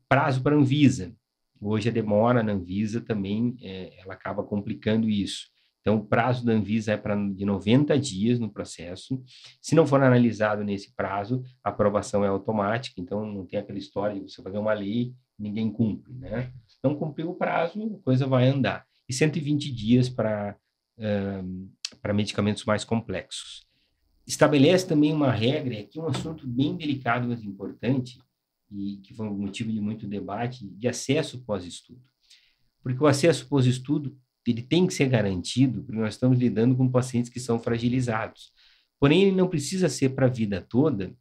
Prazo 0.07 0.41
para 0.41 0.55
a 0.55 0.59
Anvisa. 0.59 1.13
Hoje 1.61 1.89
a 1.89 1.91
demora 1.91 2.41
na 2.41 2.53
Anvisa 2.53 3.01
também, 3.01 3.57
é, 3.61 3.99
ela 3.99 4.13
acaba 4.13 4.43
complicando 4.43 5.09
isso. 5.09 5.47
Então, 5.81 5.97
o 5.97 6.05
prazo 6.05 6.45
da 6.45 6.53
Anvisa 6.53 6.93
é 6.93 6.97
para 6.97 7.15
de 7.15 7.45
90 7.45 7.97
dias 7.99 8.39
no 8.39 8.51
processo. 8.51 9.21
Se 9.61 9.75
não 9.75 9.87
for 9.87 10.01
analisado 10.01 10.63
nesse 10.63 10.93
prazo, 10.95 11.43
a 11.63 11.69
aprovação 11.69 12.23
é 12.23 12.27
automática. 12.27 12.99
Então, 12.99 13.25
não 13.25 13.45
tem 13.45 13.59
aquela 13.59 13.77
história 13.77 14.15
de 14.15 14.29
você 14.29 14.41
fazer 14.41 14.57
uma 14.57 14.73
lei 14.73 15.13
ninguém 15.39 15.71
cumpre, 15.71 16.13
né? 16.13 16.51
Não 16.83 16.95
cumpriu 16.95 17.29
o 17.29 17.35
prazo, 17.35 17.81
a 17.95 18.03
coisa 18.03 18.27
vai 18.27 18.47
andar. 18.47 18.85
E 19.07 19.13
120 19.13 19.71
dias 19.73 20.09
para 20.09 20.55
para 22.01 22.13
medicamentos 22.13 22.65
mais 22.65 22.83
complexos. 22.83 23.65
Estabelece 24.29 24.87
também 24.87 25.11
uma 25.11 25.31
regra, 25.31 25.79
aqui 25.79 25.99
um 25.99 26.05
assunto 26.05 26.45
bem 26.45 26.77
delicado, 26.77 27.27
mas 27.27 27.43
importante, 27.43 28.21
e 28.71 28.97
que 28.97 29.11
foi 29.11 29.27
um 29.27 29.35
motivo 29.35 29.71
de 29.71 29.81
muito 29.81 30.05
debate, 30.05 30.67
de 30.67 30.87
acesso 30.87 31.43
pós-estudo. 31.43 31.99
Porque 32.83 33.03
o 33.03 33.07
acesso 33.07 33.47
pós-estudo 33.49 34.15
ele 34.45 34.61
tem 34.61 34.85
que 34.85 34.93
ser 34.93 35.09
garantido, 35.09 35.83
porque 35.83 35.99
nós 35.99 36.13
estamos 36.13 36.37
lidando 36.37 36.75
com 36.75 36.87
pacientes 36.87 37.31
que 37.31 37.39
são 37.39 37.57
fragilizados. 37.59 38.51
Porém, 38.99 39.23
ele 39.23 39.35
não 39.35 39.47
precisa 39.47 39.89
ser 39.89 40.09
para 40.09 40.27
a 40.27 40.29
vida 40.29 40.61
toda, 40.61 41.11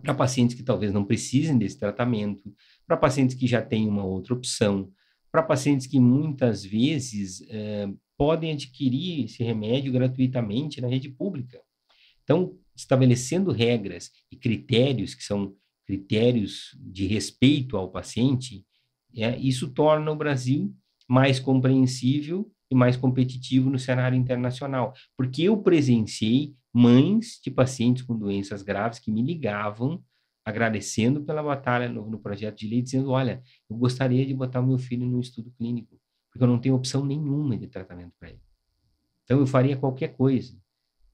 para 0.00 0.14
pacientes 0.14 0.54
que 0.54 0.62
talvez 0.62 0.92
não 0.92 1.04
precisem 1.04 1.58
desse 1.58 1.76
tratamento, 1.76 2.54
para 2.86 2.96
pacientes 2.96 3.34
que 3.34 3.48
já 3.48 3.60
têm 3.60 3.88
uma 3.88 4.04
outra 4.04 4.32
opção, 4.32 4.92
para 5.32 5.42
pacientes 5.42 5.88
que 5.88 5.98
muitas 5.98 6.64
vezes 6.64 7.44
eh, 7.50 7.88
podem 8.16 8.52
adquirir 8.52 9.24
esse 9.24 9.42
remédio 9.42 9.92
gratuitamente 9.92 10.80
na 10.80 10.86
rede 10.86 11.08
pública. 11.08 11.60
Então, 12.28 12.54
estabelecendo 12.76 13.50
regras 13.50 14.10
e 14.30 14.36
critérios 14.36 15.14
que 15.14 15.24
são 15.24 15.56
critérios 15.86 16.76
de 16.78 17.06
respeito 17.06 17.74
ao 17.74 17.90
paciente, 17.90 18.66
é, 19.16 19.34
isso 19.38 19.72
torna 19.72 20.12
o 20.12 20.16
Brasil 20.16 20.70
mais 21.08 21.40
compreensível 21.40 22.52
e 22.70 22.74
mais 22.74 22.98
competitivo 22.98 23.70
no 23.70 23.78
cenário 23.78 24.18
internacional. 24.18 24.92
Porque 25.16 25.44
eu 25.44 25.56
presenciei 25.56 26.54
mães 26.70 27.40
de 27.42 27.50
pacientes 27.50 28.02
com 28.02 28.14
doenças 28.14 28.60
graves 28.62 28.98
que 28.98 29.10
me 29.10 29.22
ligavam 29.22 30.04
agradecendo 30.44 31.22
pela 31.24 31.42
batalha 31.42 31.88
no, 31.88 32.10
no, 32.10 32.18
projeto 32.18 32.58
de 32.58 32.68
lei, 32.68 32.82
dizendo: 32.82 33.08
olha, 33.10 33.42
eu 33.70 33.76
gostaria 33.76 34.26
de 34.26 34.34
botar 34.34 34.60
o 34.60 34.66
meu 34.66 34.78
filho 34.78 35.06
no 35.06 35.18
estudo 35.18 35.50
clínico, 35.52 35.98
porque 36.30 36.44
eu 36.44 36.48
não 36.48 36.58
tenho 36.58 36.74
opção 36.74 37.06
nenhuma 37.06 37.56
de 37.56 37.66
tratamento 37.68 38.12
para 38.18 38.28
ele. 38.28 38.40
Então, 39.24 39.40
eu 39.40 39.46
faria 39.46 39.78
qualquer 39.78 40.08
coisa. 40.08 40.54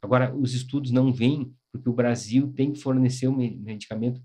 Agora, 0.04 0.34
os 0.36 0.54
estudos 0.54 0.90
não 0.90 1.12
vêm 1.12 1.52
porque 1.72 1.88
o 1.88 1.94
Brasil 1.94 2.52
tem 2.52 2.72
que 2.72 2.78
fornecer 2.78 3.26
o 3.26 3.34
medicamento 3.36 4.20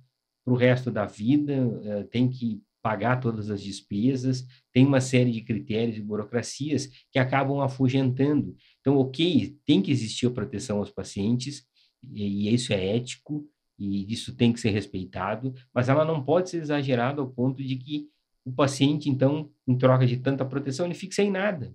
para 0.46 0.54
o 0.54 0.58
resto 0.58 0.92
da 0.92 1.06
vida, 1.06 1.54
eh, 1.84 2.04
tem 2.04 2.30
que 2.30 2.62
pagar 2.82 3.20
todas 3.20 3.50
as 3.50 3.62
despesas, 3.62 4.46
tem 4.74 4.86
uma 4.86 5.02
série 5.02 5.32
de 5.32 5.42
critérios 5.42 5.98
e 5.98 6.02
burocracias 6.02 6.88
que 7.12 7.18
acabam 7.18 7.62
afugentando. 7.62 8.56
Então, 8.82 8.98
ok, 8.98 9.58
tem 9.66 9.82
que 9.82 9.92
existir 9.92 10.28
a 10.28 10.32
proteção 10.32 10.80
aos 10.80 10.92
pacientes, 10.92 11.66
e 12.04 12.54
isso 12.54 12.74
é 12.74 12.96
ético, 12.96 13.46
e 13.78 14.12
isso 14.12 14.36
tem 14.36 14.52
que 14.52 14.60
ser 14.60 14.72
respeitado, 14.72 15.54
mas 15.74 15.90
ela 15.90 16.04
não 16.06 16.24
pode 16.24 16.50
ser 16.50 16.58
exagerada 16.58 17.22
ao 17.22 17.30
ponto 17.30 17.64
de 17.64 17.76
que 17.78 18.08
o 18.46 18.52
paciente, 18.52 19.10
então, 19.10 19.50
em 19.68 19.78
troca 19.78 20.06
de 20.06 20.18
tanta 20.18 20.46
proteção, 20.46 20.86
ele 20.86 20.96
fique 20.96 21.16
sem 21.16 21.32
nada. 21.32 21.74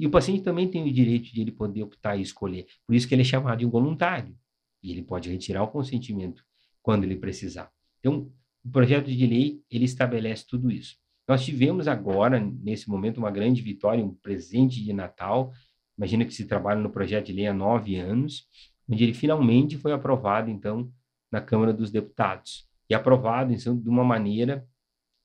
E 0.00 0.06
o 0.06 0.10
paciente 0.10 0.42
também 0.42 0.66
tem 0.66 0.82
o 0.82 0.90
direito 0.90 1.30
de 1.30 1.42
ele 1.42 1.52
poder 1.52 1.82
optar 1.82 2.16
e 2.16 2.22
escolher. 2.22 2.64
Por 2.86 2.94
isso 2.94 3.06
que 3.06 3.14
ele 3.14 3.20
é 3.20 3.24
chamado 3.24 3.58
de 3.58 3.66
involuntário. 3.66 4.34
E 4.82 4.90
ele 4.90 5.02
pode 5.02 5.28
retirar 5.28 5.62
o 5.62 5.68
consentimento 5.68 6.42
quando 6.80 7.04
ele 7.04 7.16
precisar. 7.16 7.70
Então, 7.98 8.32
o 8.64 8.70
projeto 8.70 9.12
de 9.12 9.26
lei, 9.26 9.60
ele 9.70 9.84
estabelece 9.84 10.46
tudo 10.48 10.70
isso. 10.70 10.96
Nós 11.28 11.44
tivemos 11.44 11.86
agora, 11.86 12.40
nesse 12.40 12.88
momento, 12.88 13.18
uma 13.18 13.30
grande 13.30 13.60
vitória, 13.60 14.02
um 14.02 14.14
presente 14.14 14.82
de 14.82 14.90
Natal. 14.94 15.52
Imagina 15.98 16.24
que 16.24 16.32
se 16.32 16.46
trabalha 16.46 16.80
no 16.80 16.88
projeto 16.88 17.26
de 17.26 17.34
lei 17.34 17.46
há 17.46 17.52
nove 17.52 17.96
anos, 17.96 18.46
onde 18.88 19.04
ele 19.04 19.12
finalmente 19.12 19.76
foi 19.76 19.92
aprovado, 19.92 20.48
então, 20.48 20.90
na 21.30 21.42
Câmara 21.42 21.74
dos 21.74 21.90
Deputados. 21.90 22.66
E 22.88 22.94
aprovado, 22.94 23.52
então, 23.52 23.78
de 23.78 23.90
uma 23.90 24.02
maneira 24.02 24.66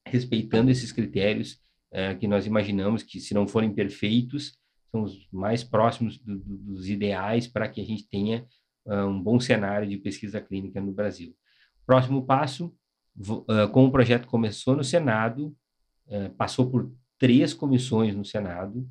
respeitando 0.05 0.69
esses 0.69 0.91
critérios 0.91 1.61
é, 1.93 2.13
que 2.13 2.27
nós 2.27 2.45
imaginamos 2.45 3.03
que, 3.03 3.21
se 3.21 3.33
não 3.33 3.47
forem 3.47 3.73
perfeitos, 3.73 4.57
os 5.03 5.27
mais 5.31 5.63
próximos 5.63 6.17
do, 6.17 6.37
do, 6.37 6.57
dos 6.57 6.89
ideais 6.89 7.47
para 7.47 7.67
que 7.67 7.81
a 7.81 7.85
gente 7.85 8.07
tenha 8.07 8.45
uh, 8.85 9.05
um 9.05 9.21
bom 9.21 9.39
cenário 9.39 9.87
de 9.87 9.97
pesquisa 9.97 10.39
clínica 10.39 10.79
no 10.79 10.91
Brasil. 10.91 11.35
Próximo 11.85 12.25
passo 12.25 12.73
uh, 13.17 13.69
como 13.71 13.87
o 13.87 13.91
projeto 13.91 14.27
começou 14.27 14.75
no 14.75 14.83
Senado, 14.83 15.55
uh, 16.07 16.29
passou 16.35 16.69
por 16.69 16.91
três 17.17 17.53
comissões 17.53 18.15
no 18.15 18.25
Senado, 18.25 18.87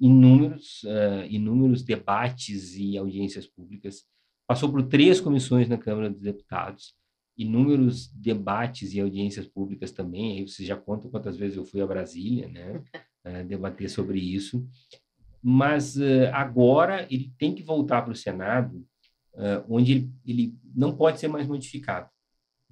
inúmeros, 0.00 0.82
inúmeros 1.30 1.80
debates 1.80 2.74
e 2.74 2.98
audiências 2.98 3.46
públicas, 3.46 4.04
passou 4.44 4.68
por 4.68 4.82
três 4.82 5.20
comissões 5.20 5.68
na 5.68 5.78
Câmara 5.78 6.10
dos 6.10 6.20
Deputados, 6.20 6.96
inúmeros 7.38 8.08
debates 8.08 8.92
e 8.92 9.00
audiências 9.00 9.46
públicas 9.46 9.92
também, 9.92 10.38
aí 10.38 10.48
vocês 10.48 10.66
já 10.66 10.76
contam 10.76 11.08
quantas 11.12 11.36
vezes 11.36 11.56
eu 11.56 11.64
fui 11.64 11.80
a 11.80 11.86
Brasília, 11.86 12.48
né, 12.48 12.82
debater 13.46 13.88
sobre 13.88 14.18
isso, 14.18 14.68
mas 15.46 15.96
agora 16.32 17.06
ele 17.10 17.34
tem 17.38 17.54
que 17.54 17.62
voltar 17.62 18.00
para 18.00 18.12
o 18.12 18.16
Senado, 18.16 18.82
onde 19.68 19.92
ele, 19.92 20.12
ele 20.24 20.58
não 20.74 20.96
pode 20.96 21.20
ser 21.20 21.28
mais 21.28 21.46
modificado 21.46 22.08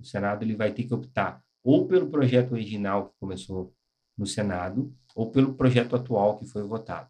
o 0.02 0.04
Senado 0.04 0.42
ele 0.42 0.56
vai 0.56 0.72
ter 0.72 0.85
que 0.85 0.92
optar 0.92 1.42
ou 1.64 1.87
pelo 1.87 2.11
projeto 2.11 2.52
original 2.52 3.08
que 3.08 3.14
começou 3.20 3.72
no 4.18 4.26
Senado, 4.26 4.92
ou 5.14 5.30
pelo 5.30 5.54
projeto 5.54 5.94
atual 5.96 6.37
que 6.37 6.44
foi 6.44 6.62
votado. 6.62 7.08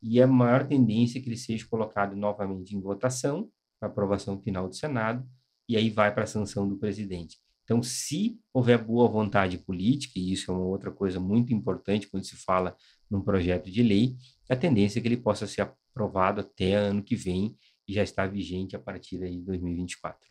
E 0.00 0.22
a 0.22 0.26
maior 0.26 0.66
tendência 0.66 1.18
é 1.18 1.22
que 1.22 1.28
ele 1.28 1.36
seja 1.36 1.66
colocado 1.68 2.14
novamente 2.14 2.76
em 2.76 2.80
votação, 2.80 3.50
para 3.78 3.88
aprovação 3.88 4.40
final 4.40 4.68
do 4.68 4.76
Senado, 4.76 5.28
e 5.68 5.76
aí 5.76 5.90
vai 5.90 6.14
para 6.14 6.22
a 6.22 6.26
sanção 6.26 6.68
do 6.68 6.78
presidente. 6.78 7.38
Então, 7.64 7.82
se 7.82 8.40
houver 8.54 8.82
boa 8.82 9.08
vontade 9.08 9.58
política, 9.58 10.18
e 10.18 10.32
isso 10.32 10.50
é 10.50 10.54
uma 10.54 10.64
outra 10.64 10.90
coisa 10.90 11.20
muito 11.20 11.52
importante 11.52 12.08
quando 12.08 12.24
se 12.24 12.36
fala 12.36 12.76
num 13.10 13.20
projeto 13.20 13.70
de 13.70 13.82
lei, 13.82 14.16
a 14.48 14.56
tendência 14.56 14.98
é 14.98 15.02
que 15.02 15.08
ele 15.08 15.16
possa 15.16 15.46
ser 15.46 15.62
aprovado 15.62 16.40
até 16.40 16.74
ano 16.74 17.02
que 17.02 17.16
vem 17.16 17.56
e 17.86 17.92
já 17.92 18.02
está 18.02 18.26
vigente 18.26 18.76
a 18.76 18.78
partir 18.78 19.18
de 19.18 19.40
2024. 19.40 20.28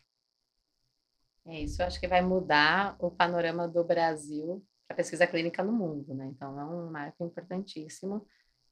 É 1.46 1.62
isso, 1.62 1.80
eu 1.80 1.86
acho 1.86 1.98
que 1.98 2.06
vai 2.06 2.20
mudar 2.20 2.96
o 2.98 3.10
panorama 3.10 3.66
do 3.66 3.82
Brasil 3.82 4.64
para 4.86 4.96
pesquisa 4.96 5.26
clínica 5.26 5.62
no 5.62 5.72
mundo, 5.72 6.14
né? 6.14 6.26
Então 6.26 6.58
é 6.58 6.64
um 6.64 6.90
marco 6.90 7.24
importantíssimo 7.24 8.26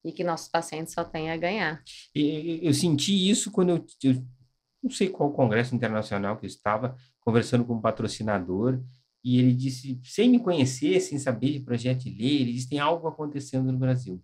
e 0.05 0.13
que 0.13 0.23
nossos 0.23 0.49
pacientes 0.49 0.95
só 0.95 1.05
têm 1.05 1.31
a 1.31 1.37
ganhar. 1.37 1.83
E, 2.15 2.61
eu 2.63 2.73
senti 2.73 3.29
isso 3.29 3.51
quando 3.51 3.71
eu, 3.71 3.87
eu 4.05 4.25
não 4.83 4.91
sei 4.91 5.09
qual 5.09 5.33
congresso 5.33 5.75
internacional 5.75 6.37
que 6.37 6.47
eu 6.47 6.49
estava 6.49 6.97
conversando 7.21 7.65
com 7.65 7.75
um 7.75 7.81
patrocinador 7.81 8.81
e 9.27 9.41
ele 9.41 9.53
disse, 9.53 10.01
sem 10.05 10.31
me 10.31 10.39
conhecer, 10.39 11.01
sem 11.01 11.19
saber 11.19 11.51
de 11.51 11.59
projeto 11.59 12.05
de 12.05 12.11
lei, 12.11 12.43
ele 12.43 12.53
disse, 12.53 12.69
tem 12.69 12.79
algo 12.79 13.09
acontecendo 13.09 13.73
no 13.73 13.77
Brasil. 13.77 14.23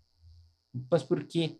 Mas 0.88 1.02
por 1.02 1.24
quê? 1.24 1.58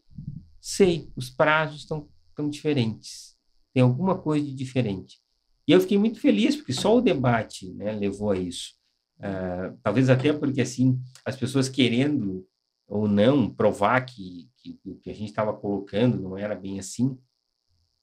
Sei, 0.60 1.10
os 1.16 1.28
prazos 1.28 1.80
estão 1.80 2.08
tão 2.36 2.48
diferentes. 2.48 3.36
Tem 3.74 3.82
alguma 3.82 4.16
coisa 4.16 4.46
de 4.46 4.54
diferente. 4.54 5.18
E 5.66 5.72
eu 5.72 5.80
fiquei 5.80 5.98
muito 5.98 6.20
feliz, 6.20 6.54
porque 6.54 6.72
só 6.72 6.96
o 6.96 7.00
debate 7.00 7.72
né, 7.72 7.90
levou 7.90 8.30
a 8.30 8.38
isso. 8.38 8.74
Uh, 9.18 9.76
talvez 9.82 10.08
até 10.08 10.32
porque, 10.32 10.60
assim, 10.60 11.02
as 11.24 11.34
pessoas 11.34 11.68
querendo 11.68 12.46
ou 12.86 13.08
não 13.08 13.52
provar 13.52 14.02
que, 14.02 14.48
que 14.58 14.78
o 14.84 14.94
que 15.00 15.10
a 15.10 15.14
gente 15.14 15.30
estava 15.30 15.52
colocando 15.52 16.22
não 16.22 16.38
era 16.38 16.54
bem 16.54 16.78
assim, 16.78 17.18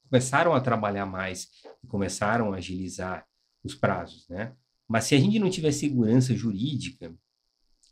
começaram 0.06 0.54
a 0.54 0.60
trabalhar 0.60 1.06
mais 1.06 1.48
e 1.82 1.86
começaram 1.86 2.52
a 2.52 2.56
agilizar 2.56 3.26
os 3.64 3.74
prazos, 3.74 4.28
né? 4.28 4.54
Mas 4.90 5.04
se 5.04 5.14
a 5.14 5.20
gente 5.20 5.38
não 5.38 5.48
tiver 5.48 5.70
segurança 5.70 6.34
jurídica 6.34 7.14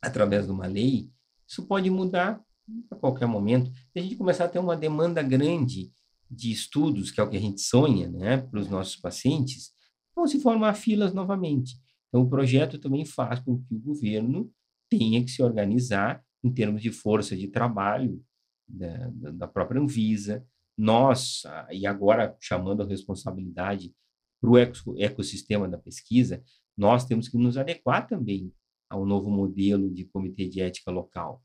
através 0.03 0.47
de 0.47 0.51
uma 0.51 0.67
lei, 0.67 1.09
isso 1.47 1.65
pode 1.65 1.89
mudar 1.89 2.43
a 2.91 2.97
qualquer 2.97 3.27
momento. 3.27 3.71
Se 3.93 4.01
a 4.01 4.03
gente 4.03 4.17
começar 4.17 4.47
a 4.47 4.49
ter 4.49 4.59
uma 4.59 4.77
demanda 4.77 5.23
grande 5.23 5.93
de 6.29 6.51
estudos, 6.51 7.13
que 7.13 7.21
é 7.21 7.23
o 7.23 7.31
que 7.31 7.37
a 7.37 7.41
gente 7.41 7.61
sonha, 7.61 8.09
né, 8.09 8.39
para 8.39 8.59
os 8.59 8.69
nossos 8.69 8.97
pacientes, 8.97 9.71
vão 10.13 10.27
se 10.27 10.41
formar 10.41 10.75
filas 10.75 11.15
novamente. 11.15 11.77
Então, 12.09 12.23
o 12.23 12.29
projeto 12.29 12.81
também 12.81 13.05
faz 13.05 13.39
com 13.39 13.63
que 13.63 13.77
o 13.77 13.79
governo 13.79 14.53
tenha 14.91 15.23
que 15.23 15.31
se 15.31 15.41
organizar 15.41 16.21
em 16.43 16.53
termos 16.53 16.83
de 16.83 16.91
força 16.91 17.37
de 17.37 17.47
trabalho 17.47 18.21
da, 18.67 19.09
da 19.33 19.47
própria 19.47 19.81
Anvisa. 19.81 20.45
Nós, 20.77 21.45
e 21.71 21.87
agora 21.87 22.37
chamando 22.41 22.83
a 22.83 22.87
responsabilidade 22.87 23.95
para 24.41 24.51
o 24.51 24.59
ecossistema 24.99 25.69
da 25.69 25.79
pesquisa, 25.79 26.43
nós 26.79 27.05
temos 27.05 27.29
que 27.29 27.37
nos 27.37 27.57
adequar 27.59 28.07
também 28.07 28.53
ao 28.89 29.05
novo 29.05 29.29
modelo 29.29 29.93
de 29.93 30.05
comitê 30.05 30.49
de 30.49 30.61
ética 30.61 30.91
local. 30.91 31.43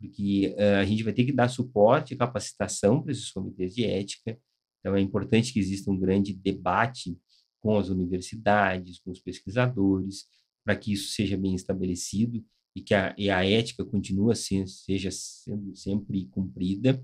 porque 0.00 0.54
uh, 0.58 0.80
a 0.80 0.84
gente 0.84 1.02
vai 1.04 1.12
ter 1.12 1.26
que 1.26 1.32
dar 1.32 1.48
suporte 1.48 2.14
e 2.14 2.16
capacitação 2.16 3.02
para 3.02 3.12
esses 3.12 3.30
comitês 3.30 3.74
de 3.74 3.84
ética. 3.84 4.38
Então, 4.80 4.96
é 4.96 5.00
importante 5.00 5.52
que 5.52 5.60
exista 5.60 5.90
um 5.90 6.00
grande 6.00 6.32
debate 6.32 7.18
com 7.60 7.76
as 7.78 7.90
universidades, 7.90 8.98
com 9.00 9.10
os 9.10 9.20
pesquisadores, 9.20 10.24
para 10.64 10.74
que 10.74 10.94
isso 10.94 11.10
seja 11.10 11.36
bem 11.36 11.54
estabelecido 11.54 12.42
e 12.74 12.80
que 12.80 12.94
a, 12.94 13.14
e 13.18 13.28
a 13.28 13.44
ética 13.44 13.84
continue 13.84 14.34
sendo, 14.34 14.68
seja 14.68 15.10
sendo 15.10 15.76
sempre 15.76 16.24
cumprida. 16.26 17.02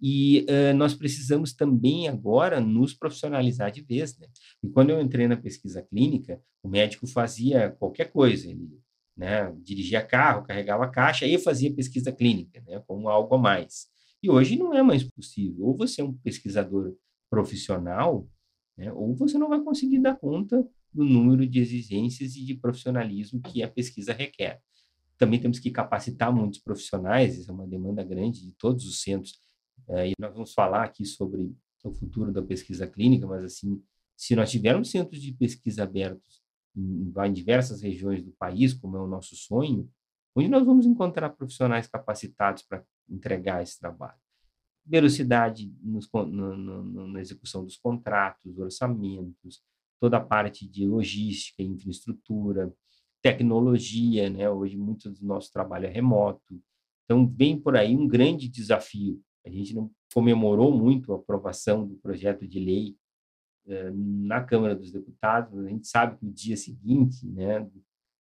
E 0.00 0.46
uh, 0.48 0.76
nós 0.76 0.94
precisamos 0.94 1.52
também 1.52 2.08
agora 2.08 2.60
nos 2.60 2.94
profissionalizar 2.94 3.70
de 3.70 3.82
vez. 3.82 4.18
Né? 4.18 4.26
E 4.62 4.68
quando 4.68 4.90
eu 4.90 5.00
entrei 5.00 5.26
na 5.26 5.36
pesquisa 5.36 5.82
clínica, 5.82 6.40
o 6.62 6.68
médico 6.68 7.06
fazia 7.06 7.70
qualquer 7.70 8.10
coisa, 8.10 8.48
ele 8.48 8.80
né, 9.16 9.50
dirigia 9.62 10.04
carro, 10.04 10.44
carregava 10.44 10.88
caixa 10.88 11.26
e 11.26 11.38
fazia 11.38 11.72
pesquisa 11.72 12.12
clínica, 12.12 12.62
né, 12.66 12.82
como 12.86 13.08
algo 13.08 13.34
a 13.34 13.38
mais. 13.38 13.86
E 14.22 14.28
hoje 14.28 14.56
não 14.56 14.74
é 14.74 14.82
mais 14.82 15.02
possível. 15.04 15.66
Ou 15.66 15.76
você 15.76 16.02
é 16.02 16.04
um 16.04 16.12
pesquisador 16.12 16.94
profissional, 17.30 18.28
né, 18.76 18.92
ou 18.92 19.14
você 19.16 19.38
não 19.38 19.48
vai 19.48 19.62
conseguir 19.62 20.00
dar 20.00 20.16
conta 20.16 20.62
do 20.92 21.04
número 21.04 21.46
de 21.46 21.60
exigências 21.60 22.36
e 22.36 22.44
de 22.44 22.54
profissionalismo 22.54 23.40
que 23.40 23.62
a 23.62 23.68
pesquisa 23.68 24.12
requer. 24.12 24.60
Também 25.18 25.40
temos 25.40 25.58
que 25.58 25.70
capacitar 25.70 26.34
muitos 26.34 26.58
profissionais, 26.58 27.38
isso 27.38 27.50
é 27.50 27.54
uma 27.54 27.66
demanda 27.66 28.04
grande 28.04 28.42
de 28.42 28.52
todos 28.52 28.86
os 28.86 29.00
centros. 29.00 29.40
É, 29.88 30.08
e 30.08 30.12
nós 30.18 30.32
vamos 30.32 30.52
falar 30.52 30.84
aqui 30.84 31.04
sobre 31.04 31.52
o 31.84 31.92
futuro 31.92 32.32
da 32.32 32.42
pesquisa 32.42 32.86
clínica, 32.86 33.26
mas 33.26 33.44
assim, 33.44 33.82
se 34.16 34.34
nós 34.34 34.50
tivermos 34.50 34.90
centros 34.90 35.20
de 35.20 35.32
pesquisa 35.32 35.84
abertos 35.84 36.42
em, 36.76 37.12
em 37.16 37.32
diversas 37.32 37.82
regiões 37.82 38.22
do 38.22 38.32
país, 38.32 38.74
como 38.74 38.96
é 38.96 39.00
o 39.00 39.06
nosso 39.06 39.36
sonho, 39.36 39.88
onde 40.34 40.48
nós 40.48 40.64
vamos 40.64 40.86
encontrar 40.86 41.30
profissionais 41.30 41.86
capacitados 41.86 42.62
para 42.62 42.84
entregar 43.08 43.62
esse 43.62 43.78
trabalho? 43.78 44.18
Velocidade 44.84 45.72
nos, 45.82 46.08
no, 46.12 46.56
no, 46.56 47.06
na 47.08 47.20
execução 47.20 47.64
dos 47.64 47.76
contratos, 47.76 48.58
orçamentos, 48.58 49.62
toda 50.00 50.18
a 50.18 50.24
parte 50.24 50.68
de 50.68 50.86
logística, 50.86 51.62
infraestrutura, 51.62 52.72
tecnologia, 53.22 54.30
né? 54.30 54.48
Hoje 54.48 54.76
muito 54.76 55.10
do 55.10 55.26
nosso 55.26 55.52
trabalho 55.52 55.86
é 55.86 55.90
remoto. 55.90 56.62
Então 57.04 57.26
vem 57.26 57.58
por 57.58 57.76
aí 57.76 57.96
um 57.96 58.06
grande 58.06 58.48
desafio. 58.48 59.20
A 59.46 59.50
gente 59.50 59.74
não 59.74 59.90
comemorou 60.12 60.76
muito 60.76 61.12
a 61.12 61.16
aprovação 61.16 61.86
do 61.86 61.94
projeto 61.96 62.46
de 62.46 62.58
lei 62.58 62.96
eh, 63.68 63.90
na 63.94 64.42
Câmara 64.42 64.74
dos 64.74 64.90
Deputados. 64.90 65.64
A 65.64 65.68
gente 65.68 65.86
sabe 65.86 66.18
que 66.18 66.26
o 66.26 66.32
dia 66.32 66.56
seguinte, 66.56 67.26
né, 67.26 67.68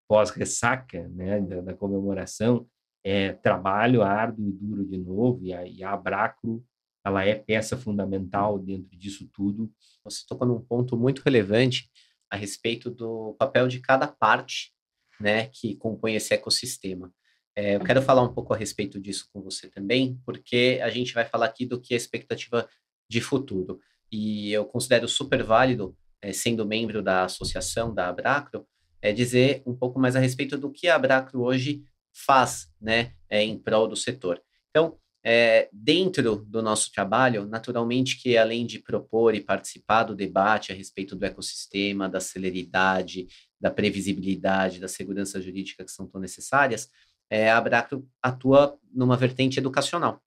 pós 0.07 0.29
ressaca, 0.29 1.07
né, 1.09 1.41
da, 1.41 1.61
da 1.61 1.73
comemoração, 1.73 2.67
é 3.03 3.33
trabalho 3.33 4.03
árduo 4.03 4.47
e 4.47 4.51
duro 4.51 4.85
de 4.85 4.97
novo. 4.97 5.43
E 5.43 5.53
a, 5.53 5.67
e 5.67 5.83
a 5.83 5.91
Abracro 5.91 6.63
ela 7.05 7.23
é 7.23 7.35
peça 7.35 7.77
fundamental 7.77 8.57
dentro 8.57 8.97
disso 8.97 9.29
tudo. 9.31 9.71
Você 10.03 10.23
tocou 10.27 10.47
num 10.47 10.59
ponto 10.59 10.97
muito 10.97 11.21
relevante 11.21 11.89
a 12.31 12.35
respeito 12.35 12.89
do 12.89 13.35
papel 13.37 13.67
de 13.67 13.79
cada 13.79 14.07
parte 14.07 14.73
né, 15.19 15.47
que 15.47 15.75
compõe 15.75 16.15
esse 16.15 16.33
ecossistema. 16.33 17.13
É, 17.55 17.75
eu 17.75 17.79
quero 17.79 18.01
falar 18.01 18.21
um 18.21 18.33
pouco 18.33 18.53
a 18.53 18.57
respeito 18.57 18.99
disso 18.99 19.29
com 19.31 19.41
você 19.41 19.69
também, 19.69 20.19
porque 20.25 20.79
a 20.83 20.89
gente 20.89 21.13
vai 21.13 21.23
falar 21.23 21.45
aqui 21.45 21.65
do 21.65 21.79
que 21.79 21.93
é 21.93 21.97
expectativa 21.97 22.67
de 23.09 23.21
futuro. 23.21 23.79
E 24.11 24.51
eu 24.51 24.65
considero 24.65 25.07
super 25.07 25.41
válido, 25.41 25.95
é, 26.21 26.33
sendo 26.33 26.65
membro 26.65 27.01
da 27.01 27.23
associação 27.23 27.93
da 27.93 28.09
Abracro, 28.09 28.67
é 29.01 29.13
dizer 29.13 29.63
um 29.65 29.75
pouco 29.75 29.99
mais 29.99 30.15
a 30.15 30.19
respeito 30.19 30.57
do 30.57 30.71
que 30.71 30.87
a 30.87 30.95
Abracro 30.95 31.41
hoje 31.43 31.83
faz 32.13 32.67
né, 32.81 33.13
é, 33.29 33.41
em 33.41 33.57
prol 33.57 33.87
do 33.87 33.95
setor. 33.95 34.41
Então, 34.69 34.97
é, 35.23 35.69
dentro 35.71 36.45
do 36.47 36.61
nosso 36.61 36.91
trabalho, 36.91 37.47
naturalmente 37.47 38.21
que 38.21 38.37
além 38.37 38.65
de 38.65 38.79
propor 38.79 39.33
e 39.33 39.41
participar 39.41 40.03
do 40.03 40.15
debate 40.15 40.71
a 40.71 40.75
respeito 40.75 41.15
do 41.15 41.25
ecossistema, 41.25 42.07
da 42.07 42.19
celeridade, 42.19 43.27
da 43.59 43.71
previsibilidade, 43.71 44.79
da 44.79 44.87
segurança 44.87 45.41
jurídica 45.41 45.83
que 45.83 45.91
são 45.91 46.07
tão 46.07 46.21
necessárias, 46.21 46.89
é, 47.29 47.49
a 47.49 47.57
Abracro 47.57 48.07
atua 48.21 48.77
numa 48.93 49.17
vertente 49.17 49.59
educacional, 49.59 50.21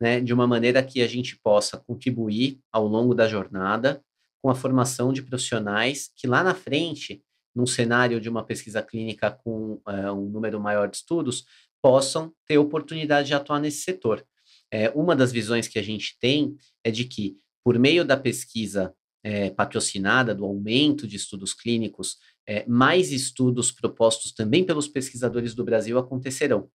né, 0.00 0.20
de 0.20 0.32
uma 0.32 0.46
maneira 0.46 0.82
que 0.82 1.02
a 1.02 1.06
gente 1.06 1.38
possa 1.38 1.76
contribuir 1.76 2.60
ao 2.72 2.86
longo 2.86 3.14
da 3.14 3.28
jornada 3.28 4.02
com 4.42 4.50
a 4.50 4.54
formação 4.54 5.12
de 5.12 5.22
profissionais 5.22 6.10
que 6.14 6.26
lá 6.26 6.42
na 6.42 6.54
frente, 6.54 7.22
num 7.54 7.66
cenário 7.66 8.20
de 8.20 8.28
uma 8.28 8.44
pesquisa 8.44 8.82
clínica 8.82 9.30
com 9.30 9.80
é, 9.86 10.10
um 10.12 10.28
número 10.28 10.60
maior 10.60 10.88
de 10.88 10.96
estudos, 10.96 11.44
possam 11.82 12.32
ter 12.46 12.58
oportunidade 12.58 13.28
de 13.28 13.34
atuar 13.34 13.60
nesse 13.60 13.82
setor. 13.82 14.24
É, 14.70 14.90
uma 14.90 15.16
das 15.16 15.32
visões 15.32 15.66
que 15.66 15.78
a 15.78 15.82
gente 15.82 16.16
tem 16.20 16.56
é 16.84 16.90
de 16.90 17.04
que, 17.04 17.36
por 17.64 17.78
meio 17.78 18.04
da 18.04 18.16
pesquisa 18.16 18.94
é, 19.22 19.50
patrocinada, 19.50 20.34
do 20.34 20.44
aumento 20.44 21.06
de 21.06 21.16
estudos 21.16 21.52
clínicos, 21.54 22.18
é, 22.48 22.64
mais 22.66 23.12
estudos 23.12 23.70
propostos 23.70 24.32
também 24.32 24.64
pelos 24.64 24.88
pesquisadores 24.88 25.54
do 25.54 25.62
Brasil 25.62 25.98
acontecerão. 25.98 26.70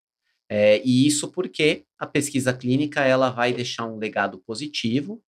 É, 0.47 0.79
e 0.85 1.07
isso 1.07 1.31
porque 1.31 1.83
a 1.97 2.05
pesquisa 2.05 2.53
clínica 2.53 3.01
ela 3.01 3.31
vai 3.31 3.51
deixar 3.51 3.87
um 3.87 3.97
legado 3.97 4.37
positivo, 4.45 5.19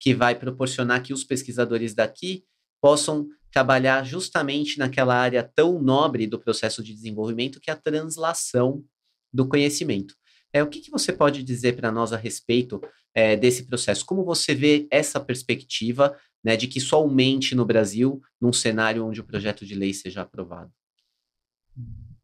que 0.00 0.14
vai 0.14 0.34
proporcionar 0.34 1.02
que 1.02 1.12
os 1.12 1.22
pesquisadores 1.22 1.92
daqui 1.92 2.44
possam 2.80 3.28
trabalhar 3.52 4.02
justamente 4.02 4.78
naquela 4.78 5.14
área 5.14 5.42
tão 5.42 5.82
nobre 5.82 6.26
do 6.26 6.40
processo 6.40 6.82
de 6.82 6.94
desenvolvimento 6.94 7.60
que 7.60 7.68
é 7.68 7.74
a 7.74 7.76
translação 7.76 8.82
do 9.30 9.46
conhecimento. 9.46 10.14
É, 10.50 10.62
o 10.62 10.66
que, 10.66 10.80
que 10.80 10.90
você 10.90 11.12
pode 11.12 11.42
dizer 11.42 11.76
para 11.76 11.92
nós 11.92 12.12
a 12.12 12.16
respeito 12.16 12.80
é, 13.14 13.36
desse 13.36 13.64
processo? 13.64 14.06
Como 14.06 14.24
você 14.24 14.54
vê 14.54 14.88
essa 14.90 15.20
perspectiva 15.20 16.16
né, 16.42 16.56
de 16.56 16.66
que 16.66 16.78
isso 16.78 16.94
aumente 16.96 17.54
no 17.54 17.64
Brasil 17.64 18.20
num 18.40 18.52
cenário 18.52 19.06
onde 19.06 19.20
o 19.20 19.24
projeto 19.24 19.64
de 19.66 19.74
lei 19.74 19.92
seja 19.92 20.22
aprovado? 20.22 20.72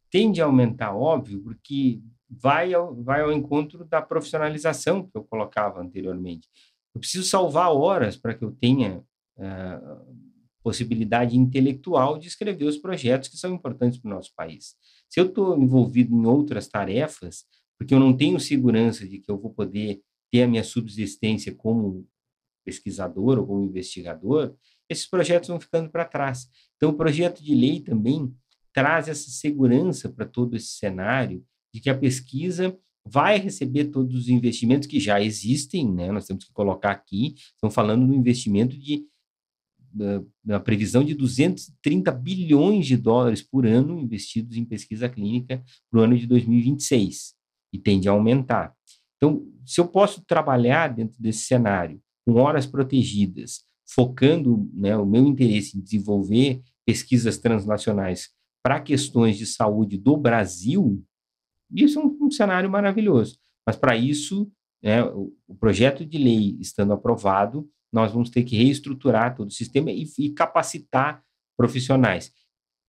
Tende 0.09 0.41
a 0.41 0.45
aumentar, 0.45 0.95
óbvio, 0.95 1.41
porque 1.41 2.01
vai 2.29 2.73
ao, 2.73 2.95
vai 2.95 3.21
ao 3.21 3.31
encontro 3.31 3.85
da 3.85 4.01
profissionalização 4.01 5.07
que 5.07 5.15
eu 5.15 5.23
colocava 5.23 5.81
anteriormente. 5.81 6.47
Eu 6.93 6.99
preciso 6.99 7.27
salvar 7.27 7.71
horas 7.71 8.17
para 8.17 8.33
que 8.33 8.43
eu 8.43 8.51
tenha 8.51 9.03
uh, 9.37 10.27
possibilidade 10.63 11.37
intelectual 11.37 12.17
de 12.17 12.27
escrever 12.27 12.65
os 12.65 12.77
projetos 12.77 13.29
que 13.29 13.37
são 13.37 13.53
importantes 13.53 13.99
para 13.99 14.11
o 14.11 14.13
nosso 14.13 14.33
país. 14.35 14.75
Se 15.07 15.19
eu 15.19 15.27
estou 15.27 15.57
envolvido 15.57 16.13
em 16.13 16.25
outras 16.25 16.67
tarefas, 16.67 17.45
porque 17.77 17.93
eu 17.93 17.99
não 17.99 18.15
tenho 18.15 18.39
segurança 18.39 19.07
de 19.07 19.19
que 19.19 19.31
eu 19.31 19.37
vou 19.37 19.53
poder 19.53 20.01
ter 20.31 20.43
a 20.43 20.47
minha 20.47 20.63
subsistência 20.63 21.53
como 21.55 22.05
pesquisador 22.67 23.39
ou 23.39 23.47
como 23.47 23.63
investigador, 23.63 24.53
esses 24.89 25.09
projetos 25.09 25.47
vão 25.47 25.59
ficando 25.59 25.89
para 25.89 26.03
trás. 26.03 26.49
Então, 26.75 26.89
o 26.89 26.93
projeto 26.93 27.41
de 27.41 27.55
lei 27.55 27.79
também 27.79 28.33
traz 28.73 29.07
essa 29.07 29.29
segurança 29.31 30.09
para 30.09 30.25
todo 30.25 30.57
esse 30.57 30.73
cenário 30.73 31.41
de 31.73 31.79
que 31.79 31.89
a 31.89 31.97
pesquisa 31.97 32.77
vai 33.05 33.39
receber 33.39 33.85
todos 33.85 34.13
os 34.15 34.27
investimentos 34.27 34.85
que 34.85 34.99
já 34.99 35.21
existem, 35.21 35.89
né? 35.89 36.11
Nós 36.11 36.25
temos 36.25 36.43
que 36.43 36.51
colocar 36.51 36.91
aqui, 36.91 37.35
estamos 37.53 37.73
falando 37.73 38.05
do 38.05 38.13
investimento 38.13 38.77
de 38.77 39.05
na 40.45 40.59
previsão 40.59 41.03
de 41.03 41.15
230 41.15 42.11
bilhões 42.11 42.85
de 42.85 42.95
dólares 42.95 43.41
por 43.41 43.65
ano 43.65 43.97
investidos 43.99 44.55
em 44.55 44.63
pesquisa 44.63 45.09
clínica 45.09 45.63
para 45.89 45.99
o 45.99 46.03
ano 46.03 46.15
de 46.15 46.27
2026 46.27 47.33
e 47.73 47.79
tende 47.79 48.07
a 48.07 48.11
aumentar. 48.11 48.75
Então, 49.15 49.43
se 49.65 49.81
eu 49.81 49.87
posso 49.87 50.23
trabalhar 50.23 50.89
dentro 50.89 51.19
desse 51.19 51.45
cenário 51.45 51.99
com 52.27 52.33
horas 52.33 52.65
protegidas, 52.65 53.61
focando 53.89 54.69
né, 54.73 54.97
o 54.97 55.05
meu 55.05 55.25
interesse 55.25 55.77
em 55.77 55.81
desenvolver 55.81 56.61
pesquisas 56.85 57.37
transnacionais 57.37 58.31
para 58.61 58.81
questões 58.81 59.37
de 59.37 59.45
saúde 59.45 59.97
do 59.97 60.17
Brasil, 60.17 61.01
isso 61.71 61.97
é 61.97 62.03
um, 62.03 62.17
um 62.23 62.29
cenário 62.29 62.69
maravilhoso. 62.69 63.39
Mas 63.65 63.77
para 63.77 63.95
isso, 63.95 64.51
né, 64.83 65.01
o, 65.05 65.33
o, 65.47 65.55
projeto 65.55 66.05
de 66.05 66.17
lei 66.17 66.57
estando 66.59 66.91
aprovado, 66.91 67.65
nós 67.93 68.11
vamos 68.11 68.29
ter 68.29 68.43
que 68.43 68.57
reestruturar 68.57 69.33
todo 69.33 69.47
o 69.47 69.53
sistema 69.53 69.89
e, 69.89 70.05
e 70.19 70.29
capacitar 70.31 71.23
profissionais. 71.55 72.33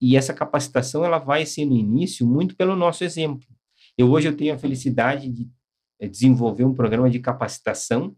E 0.00 0.16
essa 0.16 0.34
capacitação 0.34 1.04
ela 1.04 1.18
vai 1.18 1.46
ser 1.46 1.64
no 1.64 1.76
início 1.76 2.26
muito 2.26 2.56
pelo 2.56 2.74
nosso 2.74 3.04
exemplo. 3.04 3.46
Eu 3.96 4.10
hoje 4.10 4.26
eu 4.26 4.36
tenho 4.36 4.52
a 4.52 4.58
felicidade 4.58 5.28
de 5.28 5.48
eh, 6.00 6.08
desenvolver 6.08 6.64
um 6.64 6.74
programa 6.74 7.08
de 7.08 7.20
capacitação 7.20 8.16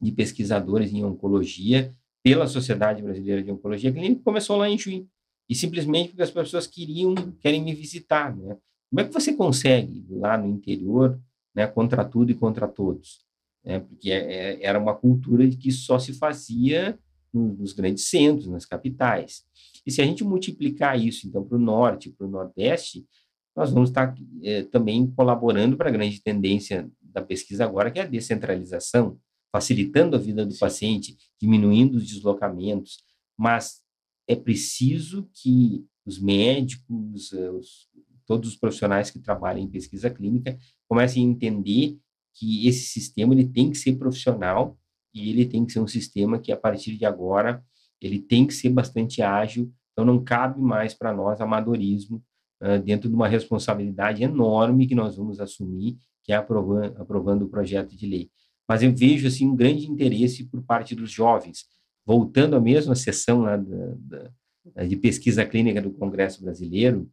de 0.00 0.12
pesquisadores 0.12 0.92
em 0.92 1.04
oncologia 1.04 1.94
pela 2.22 2.46
Sociedade 2.46 3.02
Brasileira 3.02 3.42
de 3.42 3.50
Oncologia 3.50 3.92
Clínica, 3.92 4.22
começou 4.24 4.56
lá 4.56 4.68
em 4.68 4.78
Juiz. 4.78 5.06
E 5.48 5.54
simplesmente 5.54 6.10
porque 6.10 6.22
as 6.22 6.30
pessoas 6.30 6.66
queriam, 6.66 7.14
querem 7.40 7.62
me 7.62 7.74
visitar, 7.74 8.36
né? 8.36 8.56
Como 8.90 9.00
é 9.00 9.04
que 9.04 9.12
você 9.12 9.34
consegue 9.34 10.06
lá 10.10 10.36
no 10.36 10.48
interior, 10.48 11.18
né, 11.54 11.66
contra 11.66 12.04
tudo 12.04 12.30
e 12.30 12.34
contra 12.34 12.66
todos? 12.66 13.24
Né? 13.64 13.80
Porque 13.80 14.10
é, 14.10 14.16
é, 14.16 14.64
era 14.64 14.78
uma 14.78 14.94
cultura 14.94 15.46
que 15.48 15.70
só 15.70 15.98
se 15.98 16.12
fazia 16.14 16.98
nos 17.32 17.72
grandes 17.72 18.08
centros, 18.08 18.48
nas 18.48 18.64
capitais. 18.64 19.44
E 19.86 19.90
se 19.90 20.00
a 20.00 20.04
gente 20.04 20.24
multiplicar 20.24 20.98
isso, 20.98 21.26
então, 21.26 21.44
para 21.44 21.56
o 21.56 21.60
norte, 21.60 22.10
para 22.10 22.26
o 22.26 22.30
nordeste, 22.30 23.06
nós 23.54 23.70
vamos 23.70 23.90
estar 23.90 24.14
é, 24.42 24.62
também 24.64 25.06
colaborando 25.10 25.76
para 25.76 25.88
a 25.88 25.92
grande 25.92 26.22
tendência 26.22 26.90
da 27.02 27.20
pesquisa 27.20 27.64
agora, 27.64 27.90
que 27.90 27.98
é 27.98 28.02
a 28.02 28.06
descentralização, 28.06 29.18
facilitando 29.52 30.16
a 30.16 30.18
vida 30.18 30.44
do 30.44 30.56
paciente, 30.56 31.16
diminuindo 31.40 31.96
os 31.96 32.06
deslocamentos, 32.06 32.98
mas 33.36 33.80
é 34.26 34.36
preciso 34.36 35.28
que 35.32 35.84
os 36.04 36.18
médicos, 36.18 37.32
eh, 37.32 37.50
os, 37.50 37.88
todos 38.26 38.50
os 38.50 38.56
profissionais 38.56 39.10
que 39.10 39.18
trabalham 39.18 39.62
em 39.62 39.70
pesquisa 39.70 40.10
clínica 40.10 40.58
comecem 40.86 41.24
a 41.24 41.30
entender 41.30 41.98
que 42.34 42.68
esse 42.68 42.84
sistema 42.88 43.34
ele 43.34 43.48
tem 43.48 43.70
que 43.70 43.78
ser 43.78 43.96
profissional 43.96 44.78
e 45.14 45.30
ele 45.30 45.46
tem 45.46 45.64
que 45.64 45.72
ser 45.72 45.80
um 45.80 45.86
sistema 45.86 46.38
que 46.38 46.52
a 46.52 46.56
partir 46.56 46.96
de 46.96 47.04
agora 47.04 47.64
ele 48.00 48.18
tem 48.18 48.46
que 48.46 48.54
ser 48.54 48.68
bastante 48.68 49.22
ágil, 49.22 49.72
então 49.92 50.04
não 50.04 50.22
cabe 50.22 50.60
mais 50.60 50.94
para 50.94 51.12
nós 51.12 51.40
amadorismo 51.40 52.22
uh, 52.62 52.80
dentro 52.80 53.08
de 53.08 53.14
uma 53.14 53.26
responsabilidade 53.26 54.22
enorme 54.22 54.86
que 54.86 54.94
nós 54.94 55.16
vamos 55.16 55.40
assumir, 55.40 55.98
que 56.22 56.32
é 56.32 56.36
aprovando, 56.36 57.00
aprovando 57.00 57.44
o 57.44 57.48
projeto 57.48 57.96
de 57.96 58.06
lei. 58.06 58.30
Mas 58.68 58.82
eu 58.82 58.94
vejo 58.94 59.26
assim 59.26 59.46
um 59.46 59.56
grande 59.56 59.90
interesse 59.90 60.44
por 60.44 60.62
parte 60.62 60.94
dos 60.94 61.10
jovens, 61.10 61.64
voltando 62.06 62.54
à 62.54 62.60
mesma 62.60 62.94
sessão 62.94 63.40
lá 63.40 63.56
da, 63.56 64.30
da, 64.74 64.84
de 64.84 64.96
pesquisa 64.96 65.44
clínica 65.46 65.80
do 65.80 65.90
Congresso 65.90 66.42
Brasileiro, 66.42 67.10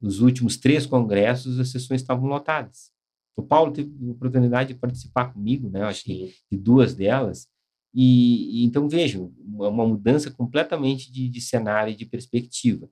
nos 0.00 0.20
últimos 0.20 0.56
três 0.56 0.86
congressos 0.86 1.60
as 1.60 1.68
sessões 1.70 2.00
estavam 2.00 2.26
lotadas. 2.26 2.90
O 3.36 3.42
Paulo 3.42 3.72
teve 3.72 3.90
a 4.08 4.12
oportunidade 4.12 4.72
de 4.72 4.78
participar 4.78 5.32
comigo, 5.32 5.68
né? 5.68 5.80
Eu 5.80 5.86
acho 5.86 6.04
que 6.04 6.34
de 6.50 6.56
duas 6.56 6.94
delas. 6.94 7.48
E, 7.92 8.60
e 8.60 8.64
então 8.64 8.88
vejam, 8.88 9.32
uma, 9.38 9.68
uma 9.68 9.86
mudança 9.86 10.30
completamente 10.30 11.12
de, 11.12 11.28
de, 11.28 11.40
cenário 11.40 11.92
e 11.92 11.96
de 11.96 12.06
perspectiva. 12.06 12.88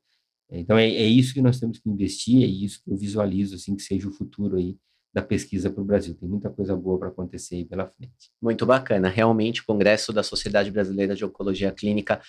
Então 0.51 0.77
é, 0.77 0.87
é, 0.89 1.07
isso 1.07 1.33
que 1.33 1.43
nós 1.43 1.59
temos 1.59 1.79
que 1.79 1.89
investir, 1.89 2.43
é 2.43 2.47
isso 2.47 2.83
que 2.85 2.91
eu 2.91 2.97
visualizo 2.97 3.55
assim 3.55 3.75
que 3.75 3.83
seja 3.83 4.09
o 4.09 4.13
futuro 4.13 4.57
aí 4.57 4.77
da 5.13 5.23
pesquisa 5.23 5.71
para 5.71 5.83
o 5.83 5.85
Brasil. 5.85 6.15
Tem 6.15 6.29
muita 6.29 6.49
coisa 6.49 6.75
boa 6.75 6.99
para 6.99 7.09
acontecer 7.09 7.57
aí 7.57 7.65
pela 7.65 7.87
frente. 7.87 8.31
Muito 8.41 8.65
bacana. 8.65 9.09
Realmente, 9.09 9.61
o 9.61 9.67
Congresso 9.67 10.13
da 10.13 10.23
Sociedade 10.23 10.71
Brasileira 10.71 11.15
de 11.15 11.25
Oncologia 11.25 11.71
Clínica 11.71 12.21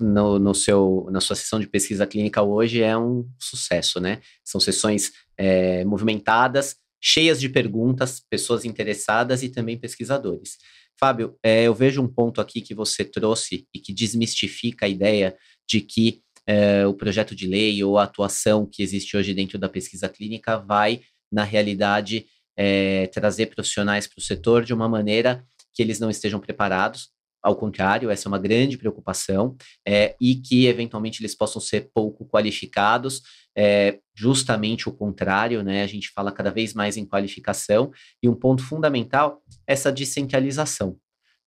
no, 0.00 0.38
no, 0.38 0.54
seu, 0.54 1.08
na 1.10 1.20
sua 1.20 1.34
sessão 1.34 1.58
de 1.58 1.66
pesquisa 1.66 2.06
clínica 2.06 2.42
hoje 2.42 2.82
é 2.82 2.96
um 2.96 3.28
sucesso, 3.38 4.00
né? 4.00 4.20
São 4.44 4.60
sessões 4.60 5.12
é, 5.36 5.84
movimentadas, 5.84 6.76
cheias 7.00 7.40
de 7.40 7.48
perguntas, 7.48 8.20
pessoas 8.30 8.64
interessadas 8.64 9.42
e 9.42 9.48
também 9.48 9.76
pesquisadores. 9.76 10.58
Fábio, 10.98 11.36
é, 11.42 11.64
eu 11.64 11.74
vejo 11.74 12.00
um 12.00 12.06
ponto 12.06 12.40
aqui 12.40 12.60
que 12.60 12.74
você 12.74 13.04
trouxe 13.04 13.66
e 13.74 13.80
que 13.80 13.92
desmistifica 13.92 14.86
a 14.86 14.88
ideia 14.88 15.36
de 15.68 15.80
que 15.80 16.22
é, 16.46 16.86
o 16.86 16.94
projeto 16.94 17.34
de 17.34 17.46
lei 17.46 17.82
ou 17.82 17.98
a 17.98 18.04
atuação 18.04 18.66
que 18.70 18.82
existe 18.82 19.16
hoje 19.16 19.34
dentro 19.34 19.58
da 19.58 19.68
pesquisa 19.68 20.08
clínica 20.08 20.58
vai, 20.58 21.00
na 21.32 21.44
realidade, 21.44 22.26
é, 22.56 23.06
trazer 23.08 23.46
profissionais 23.46 24.06
para 24.06 24.20
o 24.20 24.22
setor 24.22 24.64
de 24.64 24.74
uma 24.74 24.88
maneira 24.88 25.42
que 25.72 25.82
eles 25.82 25.98
não 25.98 26.10
estejam 26.10 26.38
preparados 26.38 27.10
ao 27.42 27.56
contrário, 27.56 28.08
essa 28.08 28.28
é 28.28 28.30
uma 28.30 28.38
grande 28.38 28.78
preocupação, 28.78 29.56
é, 29.86 30.14
e 30.20 30.36
que 30.36 30.66
eventualmente 30.66 31.20
eles 31.20 31.34
possam 31.34 31.60
ser 31.60 31.90
pouco 31.92 32.24
qualificados, 32.24 33.20
é, 33.56 33.98
justamente 34.14 34.88
o 34.88 34.92
contrário, 34.92 35.62
né? 35.62 35.82
A 35.82 35.86
gente 35.86 36.08
fala 36.10 36.30
cada 36.30 36.50
vez 36.50 36.72
mais 36.72 36.96
em 36.96 37.04
qualificação, 37.04 37.90
e 38.22 38.28
um 38.28 38.34
ponto 38.34 38.62
fundamental 38.62 39.42
é 39.66 39.72
essa 39.72 39.90
descentralização. 39.90 40.96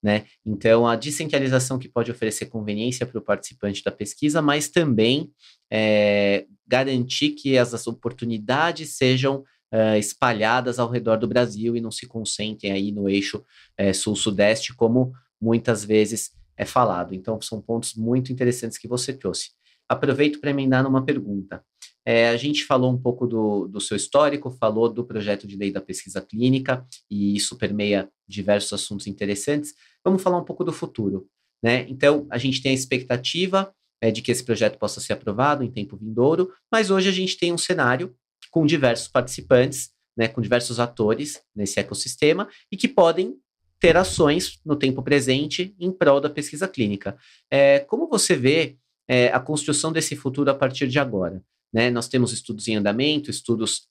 Né? 0.02 0.26
Então, 0.44 0.86
a 0.86 0.94
descentralização 0.94 1.78
que 1.78 1.88
pode 1.88 2.10
oferecer 2.10 2.46
conveniência 2.46 3.06
para 3.06 3.18
o 3.18 3.22
participante 3.22 3.82
da 3.82 3.90
pesquisa, 3.90 4.42
mas 4.42 4.68
também 4.68 5.32
é, 5.72 6.44
garantir 6.66 7.30
que 7.30 7.56
as, 7.56 7.86
oportunidades 7.86 8.90
sejam 8.96 9.42
uh, 9.72 9.96
espalhadas 9.98 10.78
ao 10.78 10.90
redor 10.90 11.16
do 11.16 11.28
Brasil 11.28 11.76
e 11.76 11.80
não 11.80 11.90
se 11.90 12.06
concentrem 12.06 12.72
aí 12.72 12.92
no 12.92 13.08
eixo 13.08 13.44
uh, 13.80 13.94
sul-sudeste, 13.94 14.74
como 14.74 15.12
muitas 15.40 15.84
vezes 15.84 16.32
é 16.56 16.64
falado. 16.64 17.14
Então, 17.14 17.40
são 17.40 17.60
pontos 17.60 17.94
muito 17.94 18.32
interessantes 18.32 18.78
que 18.78 18.88
você 18.88 19.12
trouxe. 19.12 19.50
Aproveito 19.88 20.40
para 20.40 20.50
emendar 20.50 20.82
numa 20.82 21.04
pergunta. 21.04 21.62
É, 22.04 22.28
a 22.28 22.36
gente 22.36 22.64
falou 22.64 22.92
um 22.92 22.98
pouco 22.98 23.26
do, 23.26 23.66
do 23.66 23.80
seu 23.80 23.96
histórico, 23.96 24.50
falou 24.50 24.88
do 24.88 25.04
projeto 25.04 25.46
de 25.46 25.56
lei 25.56 25.72
da 25.72 25.80
pesquisa 25.80 26.20
clínica, 26.20 26.86
e 27.10 27.34
isso 27.36 27.56
permeia 27.56 28.08
diversos 28.28 28.72
assuntos 28.72 29.06
interessantes. 29.06 29.74
Vamos 30.04 30.22
falar 30.22 30.38
um 30.38 30.44
pouco 30.44 30.64
do 30.64 30.72
futuro. 30.72 31.26
Né? 31.62 31.84
Então, 31.88 32.26
a 32.30 32.38
gente 32.38 32.62
tem 32.62 32.70
a 32.70 32.74
expectativa 32.74 33.72
é, 34.00 34.10
de 34.10 34.22
que 34.22 34.30
esse 34.30 34.44
projeto 34.44 34.78
possa 34.78 35.00
ser 35.00 35.14
aprovado 35.14 35.64
em 35.64 35.70
tempo 35.70 35.96
vindouro, 35.96 36.52
mas 36.70 36.90
hoje 36.90 37.08
a 37.08 37.12
gente 37.12 37.36
tem 37.36 37.52
um 37.52 37.58
cenário 37.58 38.14
com 38.56 38.64
diversos 38.64 39.06
participantes, 39.06 39.90
né, 40.16 40.28
com 40.28 40.40
diversos 40.40 40.80
atores 40.80 41.42
nesse 41.54 41.78
ecossistema 41.78 42.48
e 42.72 42.76
que 42.78 42.88
podem 42.88 43.36
ter 43.78 43.98
ações 43.98 44.58
no 44.64 44.74
tempo 44.76 45.02
presente 45.02 45.76
em 45.78 45.92
prol 45.92 46.22
da 46.22 46.30
pesquisa 46.30 46.66
clínica. 46.66 47.18
É, 47.50 47.80
como 47.80 48.08
você 48.08 48.34
vê 48.34 48.78
é, 49.06 49.28
a 49.28 49.38
construção 49.38 49.92
desse 49.92 50.16
futuro 50.16 50.50
a 50.50 50.54
partir 50.54 50.88
de 50.88 50.98
agora? 50.98 51.44
Né? 51.70 51.90
Nós 51.90 52.08
temos 52.08 52.32
estudos 52.32 52.66
em 52.66 52.76
andamento, 52.76 53.30
estudos 53.30 53.88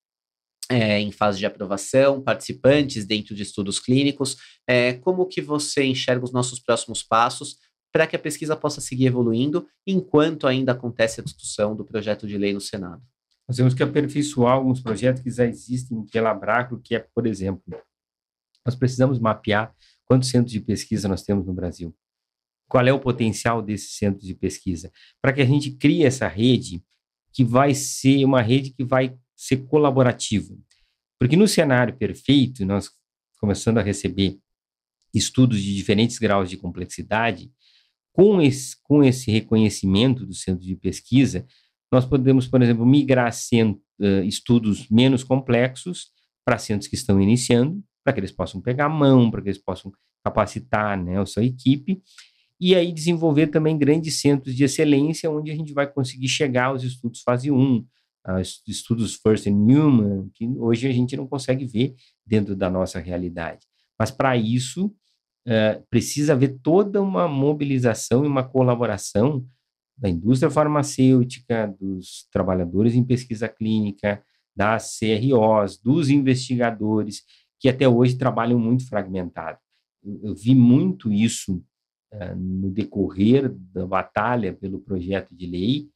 é, 0.67 0.99
em 0.99 1.11
fase 1.11 1.37
de 1.37 1.45
aprovação, 1.45 2.19
participantes 2.19 3.05
dentro 3.05 3.35
de 3.35 3.43
estudos 3.43 3.79
clínicos. 3.79 4.35
É, 4.67 4.93
como 4.93 5.27
que 5.27 5.43
você 5.43 5.83
enxerga 5.83 6.25
os 6.25 6.33
nossos 6.33 6.59
próximos 6.59 7.03
passos 7.03 7.57
para 7.93 8.07
que 8.07 8.15
a 8.15 8.19
pesquisa 8.19 8.55
possa 8.55 8.81
seguir 8.81 9.05
evoluindo 9.05 9.67
enquanto 9.85 10.47
ainda 10.47 10.71
acontece 10.71 11.21
a 11.21 11.23
discussão 11.23 11.75
do 11.75 11.85
projeto 11.85 12.25
de 12.25 12.35
lei 12.35 12.51
no 12.51 12.59
Senado? 12.59 13.03
Nós 13.47 13.57
temos 13.57 13.73
que 13.73 13.83
aperfeiçoar 13.83 14.53
alguns 14.53 14.81
projetos 14.81 15.21
que 15.21 15.29
já 15.29 15.45
existem 15.45 16.05
pela 16.07 16.33
Bracro, 16.33 16.81
que 16.81 16.95
é, 16.95 16.99
por 16.99 17.27
exemplo, 17.27 17.63
nós 18.65 18.75
precisamos 18.75 19.19
mapear 19.19 19.73
quantos 20.05 20.29
centros 20.29 20.51
de 20.51 20.59
pesquisa 20.59 21.07
nós 21.07 21.23
temos 21.23 21.45
no 21.45 21.53
Brasil. 21.53 21.95
Qual 22.67 22.85
é 22.85 22.91
o 22.91 22.99
potencial 22.99 23.61
desses 23.61 23.97
centros 23.97 24.25
de 24.25 24.33
pesquisa? 24.33 24.91
Para 25.21 25.31
que 25.31 25.41
a 25.41 25.45
gente 25.45 25.71
crie 25.71 26.03
essa 26.03 26.27
rede 26.27 26.83
que 27.31 27.43
vai 27.43 27.75
ser 27.75 28.25
uma 28.25 28.41
rede 28.41 28.71
que 28.71 28.83
vai 28.83 29.15
ser 29.35 29.57
colaborativa. 29.67 30.57
Porque 31.19 31.35
no 31.35 31.47
cenário 31.47 31.95
perfeito, 31.95 32.65
nós 32.65 32.89
começando 33.39 33.77
a 33.77 33.83
receber 33.83 34.39
estudos 35.13 35.61
de 35.61 35.75
diferentes 35.75 36.17
graus 36.17 36.49
de 36.49 36.57
complexidade, 36.57 37.51
com 38.11 38.41
esse, 38.41 38.81
com 38.81 39.03
esse 39.03 39.29
reconhecimento 39.29 40.25
do 40.25 40.33
centro 40.33 40.65
de 40.65 40.75
pesquisa, 40.75 41.45
nós 41.95 42.05
podemos, 42.05 42.45
por 42.45 42.61
exemplo, 42.61 42.85
migrar 42.85 43.31
uh, 43.31 44.23
estudos 44.25 44.89
menos 44.89 45.23
complexos 45.23 46.07
para 46.43 46.57
centros 46.57 46.89
que 46.89 46.95
estão 46.95 47.21
iniciando, 47.21 47.81
para 48.03 48.11
que 48.11 48.19
eles 48.19 48.33
possam 48.33 48.59
pegar 48.59 48.87
a 48.87 48.89
mão, 48.89 49.31
para 49.31 49.41
que 49.41 49.47
eles 49.47 49.63
possam 49.63 49.93
capacitar 50.21 51.01
né, 51.01 51.21
a 51.21 51.25
sua 51.25 51.45
equipe, 51.45 52.01
e 52.59 52.75
aí 52.75 52.91
desenvolver 52.91 53.47
também 53.47 53.77
grandes 53.77 54.19
centros 54.19 54.53
de 54.53 54.65
excelência, 54.65 55.31
onde 55.31 55.51
a 55.51 55.55
gente 55.55 55.71
vai 55.71 55.89
conseguir 55.89 56.27
chegar 56.27 56.65
aos 56.65 56.83
estudos 56.83 57.21
fase 57.21 57.49
1, 57.49 57.85
aos 58.25 58.61
estudos 58.67 59.15
First 59.15 59.45
in 59.45 59.53
Human, 59.53 60.29
que 60.33 60.45
hoje 60.57 60.89
a 60.89 60.91
gente 60.91 61.15
não 61.15 61.25
consegue 61.25 61.65
ver 61.65 61.95
dentro 62.25 62.57
da 62.57 62.69
nossa 62.69 62.99
realidade. 62.99 63.65
Mas 63.97 64.11
para 64.11 64.35
isso, 64.35 64.87
uh, 65.47 65.81
precisa 65.89 66.33
haver 66.33 66.59
toda 66.61 67.01
uma 67.01 67.25
mobilização 67.25 68.25
e 68.25 68.27
uma 68.27 68.43
colaboração 68.43 69.47
da 69.97 70.09
indústria 70.09 70.51
farmacêutica, 70.51 71.73
dos 71.79 72.27
trabalhadores 72.31 72.95
em 72.95 73.03
pesquisa 73.03 73.47
clínica, 73.47 74.23
das 74.55 74.97
CROs, 74.99 75.77
dos 75.77 76.09
investigadores, 76.09 77.23
que 77.59 77.69
até 77.69 77.87
hoje 77.87 78.17
trabalham 78.17 78.59
muito 78.59 78.87
fragmentado. 78.87 79.57
Eu, 80.03 80.19
eu 80.23 80.35
vi 80.35 80.53
muito 80.53 81.11
isso 81.11 81.63
uh, 82.13 82.35
no 82.35 82.71
decorrer 82.71 83.53
da 83.73 83.85
batalha 83.85 84.53
pelo 84.53 84.79
projeto 84.79 85.35
de 85.35 85.47
lei, 85.47 85.89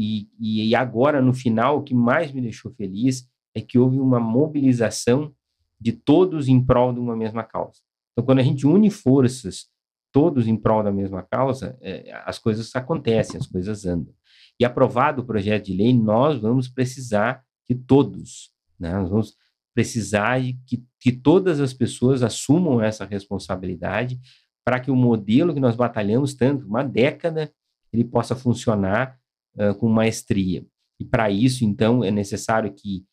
e, 0.00 0.28
e 0.38 0.74
agora, 0.76 1.20
no 1.20 1.34
final, 1.34 1.78
o 1.78 1.82
que 1.82 1.92
mais 1.94 2.30
me 2.30 2.40
deixou 2.40 2.70
feliz 2.72 3.28
é 3.52 3.60
que 3.60 3.78
houve 3.78 3.98
uma 3.98 4.20
mobilização 4.20 5.34
de 5.80 5.90
todos 5.92 6.46
em 6.46 6.64
prol 6.64 6.92
de 6.92 7.00
uma 7.00 7.16
mesma 7.16 7.42
causa. 7.42 7.80
Então, 8.12 8.24
quando 8.24 8.38
a 8.38 8.42
gente 8.42 8.64
une 8.64 8.90
forças, 8.90 9.68
todos 10.12 10.46
em 10.46 10.56
prol 10.56 10.82
da 10.82 10.92
mesma 10.92 11.22
causa, 11.22 11.76
é, 11.80 12.10
as 12.24 12.38
coisas 12.38 12.74
acontecem, 12.74 13.38
as 13.38 13.46
coisas 13.46 13.84
andam. 13.86 14.14
E 14.58 14.64
aprovado 14.64 15.22
o 15.22 15.24
projeto 15.24 15.66
de 15.66 15.74
lei, 15.74 15.92
nós 15.92 16.38
vamos 16.40 16.68
precisar 16.68 17.44
de 17.68 17.76
todos. 17.76 18.50
Né? 18.78 18.92
Nós 18.92 19.10
vamos 19.10 19.36
precisar 19.74 20.40
que, 20.66 20.84
que 21.00 21.12
todas 21.12 21.60
as 21.60 21.72
pessoas 21.72 22.22
assumam 22.22 22.82
essa 22.82 23.04
responsabilidade 23.04 24.18
para 24.64 24.80
que 24.80 24.90
o 24.90 24.96
modelo 24.96 25.54
que 25.54 25.60
nós 25.60 25.76
batalhamos 25.76 26.34
tanto, 26.34 26.66
uma 26.66 26.82
década, 26.82 27.52
ele 27.92 28.04
possa 28.04 28.34
funcionar 28.34 29.16
uh, 29.56 29.74
com 29.76 29.88
maestria. 29.88 30.66
E 31.00 31.04
para 31.04 31.30
isso, 31.30 31.64
então, 31.64 32.02
é 32.02 32.10
necessário 32.10 32.72
que 32.74 33.06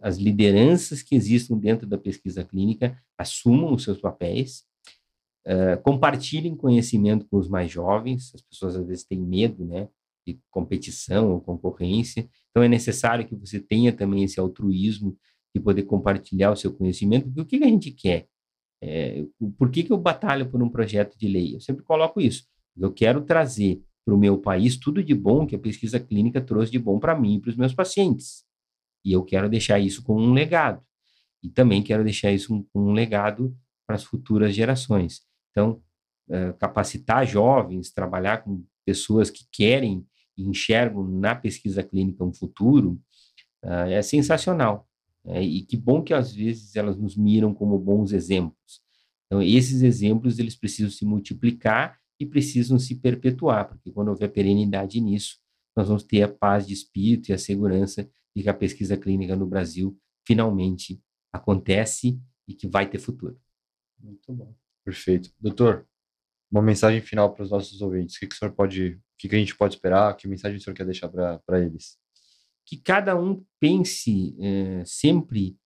as 0.00 0.16
lideranças 0.16 1.02
que 1.02 1.16
existam 1.16 1.58
dentro 1.58 1.86
da 1.86 1.98
pesquisa 1.98 2.44
clínica 2.44 2.96
assumam 3.18 3.74
os 3.74 3.82
seus 3.82 3.98
papéis, 3.98 4.64
uh, 5.46 5.80
compartilhem 5.82 6.56
conhecimento 6.56 7.26
com 7.28 7.38
os 7.38 7.48
mais 7.48 7.70
jovens, 7.70 8.32
as 8.34 8.42
pessoas 8.42 8.76
às 8.76 8.86
vezes 8.86 9.04
têm 9.04 9.20
medo, 9.20 9.64
né, 9.64 9.88
de 10.26 10.38
competição 10.50 11.32
ou 11.32 11.40
concorrência. 11.40 12.28
Então, 12.50 12.62
é 12.62 12.68
necessário 12.68 13.26
que 13.26 13.34
você 13.34 13.60
tenha 13.60 13.92
também 13.92 14.24
esse 14.24 14.40
altruísmo 14.40 15.16
de 15.54 15.60
poder 15.60 15.84
compartilhar 15.84 16.50
o 16.50 16.56
seu 16.56 16.72
conhecimento. 16.72 17.26
Porque 17.26 17.40
o 17.40 17.44
que, 17.44 17.58
que 17.58 17.64
a 17.64 17.68
gente 17.68 17.90
quer? 17.90 18.26
É, 18.82 19.24
por 19.56 19.70
que, 19.70 19.84
que 19.84 19.92
eu 19.92 19.98
batalho 19.98 20.50
por 20.50 20.62
um 20.62 20.68
projeto 20.68 21.16
de 21.16 21.28
lei? 21.28 21.54
Eu 21.54 21.60
sempre 21.60 21.84
coloco 21.84 22.20
isso. 22.20 22.44
Eu 22.76 22.92
quero 22.92 23.22
trazer 23.22 23.82
para 24.04 24.14
o 24.14 24.18
meu 24.18 24.38
país 24.38 24.76
tudo 24.76 25.02
de 25.02 25.14
bom 25.14 25.46
que 25.46 25.56
a 25.56 25.58
pesquisa 25.58 25.98
clínica 25.98 26.40
trouxe 26.40 26.70
de 26.70 26.78
bom 26.78 26.98
para 26.98 27.18
mim 27.18 27.36
e 27.36 27.40
para 27.40 27.50
os 27.50 27.56
meus 27.56 27.74
pacientes. 27.74 28.44
E 29.04 29.12
eu 29.12 29.24
quero 29.24 29.48
deixar 29.48 29.78
isso 29.78 30.02
como 30.02 30.20
um 30.20 30.32
legado. 30.32 30.82
E 31.42 31.48
também 31.48 31.82
quero 31.82 32.04
deixar 32.04 32.32
isso 32.32 32.66
como 32.72 32.90
um 32.90 32.92
legado 32.92 33.56
para 33.86 33.96
as 33.96 34.04
futuras 34.04 34.54
gerações. 34.54 35.25
Então, 35.56 35.82
uh, 36.28 36.52
capacitar 36.58 37.26
jovens, 37.26 37.90
trabalhar 37.90 38.44
com 38.44 38.62
pessoas 38.84 39.30
que 39.30 39.46
querem 39.50 40.06
e 40.36 40.44
enxergam 40.44 41.02
na 41.02 41.34
pesquisa 41.34 41.82
clínica 41.82 42.22
um 42.22 42.32
futuro, 42.32 43.00
uh, 43.64 43.88
é 43.88 44.02
sensacional. 44.02 44.86
É, 45.24 45.42
e 45.42 45.62
que 45.62 45.76
bom 45.76 46.02
que 46.02 46.12
às 46.14 46.32
vezes 46.32 46.76
elas 46.76 46.96
nos 46.96 47.16
miram 47.16 47.54
como 47.54 47.78
bons 47.78 48.12
exemplos. 48.12 48.80
Então, 49.26 49.42
esses 49.42 49.82
exemplos 49.82 50.38
eles 50.38 50.54
precisam 50.54 50.90
se 50.90 51.04
multiplicar 51.04 51.98
e 52.20 52.26
precisam 52.26 52.78
se 52.78 52.94
perpetuar, 52.94 53.66
porque 53.66 53.90
quando 53.90 54.08
houver 54.08 54.28
perenidade 54.28 55.00
nisso, 55.00 55.38
nós 55.76 55.88
vamos 55.88 56.04
ter 56.04 56.22
a 56.22 56.28
paz 56.28 56.66
de 56.66 56.74
espírito 56.74 57.30
e 57.30 57.32
a 57.32 57.38
segurança 57.38 58.08
de 58.36 58.42
que 58.42 58.48
a 58.48 58.54
pesquisa 58.54 58.96
clínica 58.96 59.34
no 59.34 59.46
Brasil 59.46 59.98
finalmente 60.24 61.02
acontece 61.32 62.20
e 62.46 62.54
que 62.54 62.68
vai 62.68 62.88
ter 62.88 62.98
futuro. 62.98 63.40
Muito 63.98 64.32
bom. 64.32 64.54
Perfeito. 64.86 65.30
Doutor, 65.38 65.86
uma 66.50 66.62
mensagem 66.62 67.02
final 67.02 67.34
para 67.34 67.42
os 67.42 67.50
nossos 67.50 67.82
ouvintes. 67.82 68.16
O 68.16 68.20
que, 68.20 68.26
que 68.26 68.34
o 68.34 68.38
senhor 68.38 68.52
pode, 68.52 68.92
o 68.92 69.00
que, 69.18 69.28
que 69.28 69.36
a 69.36 69.38
gente 69.38 69.54
pode 69.54 69.74
esperar? 69.74 70.16
Que 70.16 70.26
mensagem 70.26 70.56
o 70.56 70.60
senhor 70.60 70.74
quer 70.74 70.86
deixar 70.86 71.10
para 71.10 71.60
eles? 71.60 71.98
que 72.66 72.76
cada 72.76 73.18
um 73.18 73.42
pense 73.60 74.36
é, 74.40 74.84
sempre 74.84 75.56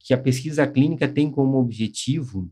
que 0.00 0.12
a 0.12 0.18
pesquisa 0.20 0.66
clínica 0.66 1.08
tem 1.08 1.30
como 1.30 1.58
objetivo 1.58 2.50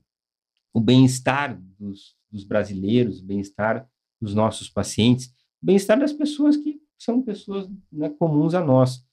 o 0.72 0.80
bem-estar 0.80 1.60
dos, 1.78 2.16
dos, 2.30 2.44
brasileiros, 2.44 3.20
o 3.20 3.26
bem-estar 3.26 3.88
dos 4.20 4.34
nossos 4.34 4.70
pacientes, 4.70 5.26
o 5.60 5.66
bem-estar 5.66 5.98
das 5.98 6.12
pessoas 6.12 6.56
que 6.56 6.80
são 6.96 7.20
pessoas 7.22 7.68
né, 7.90 8.08
comuns 8.10 8.54
a 8.54 8.64
nós, 8.64 9.04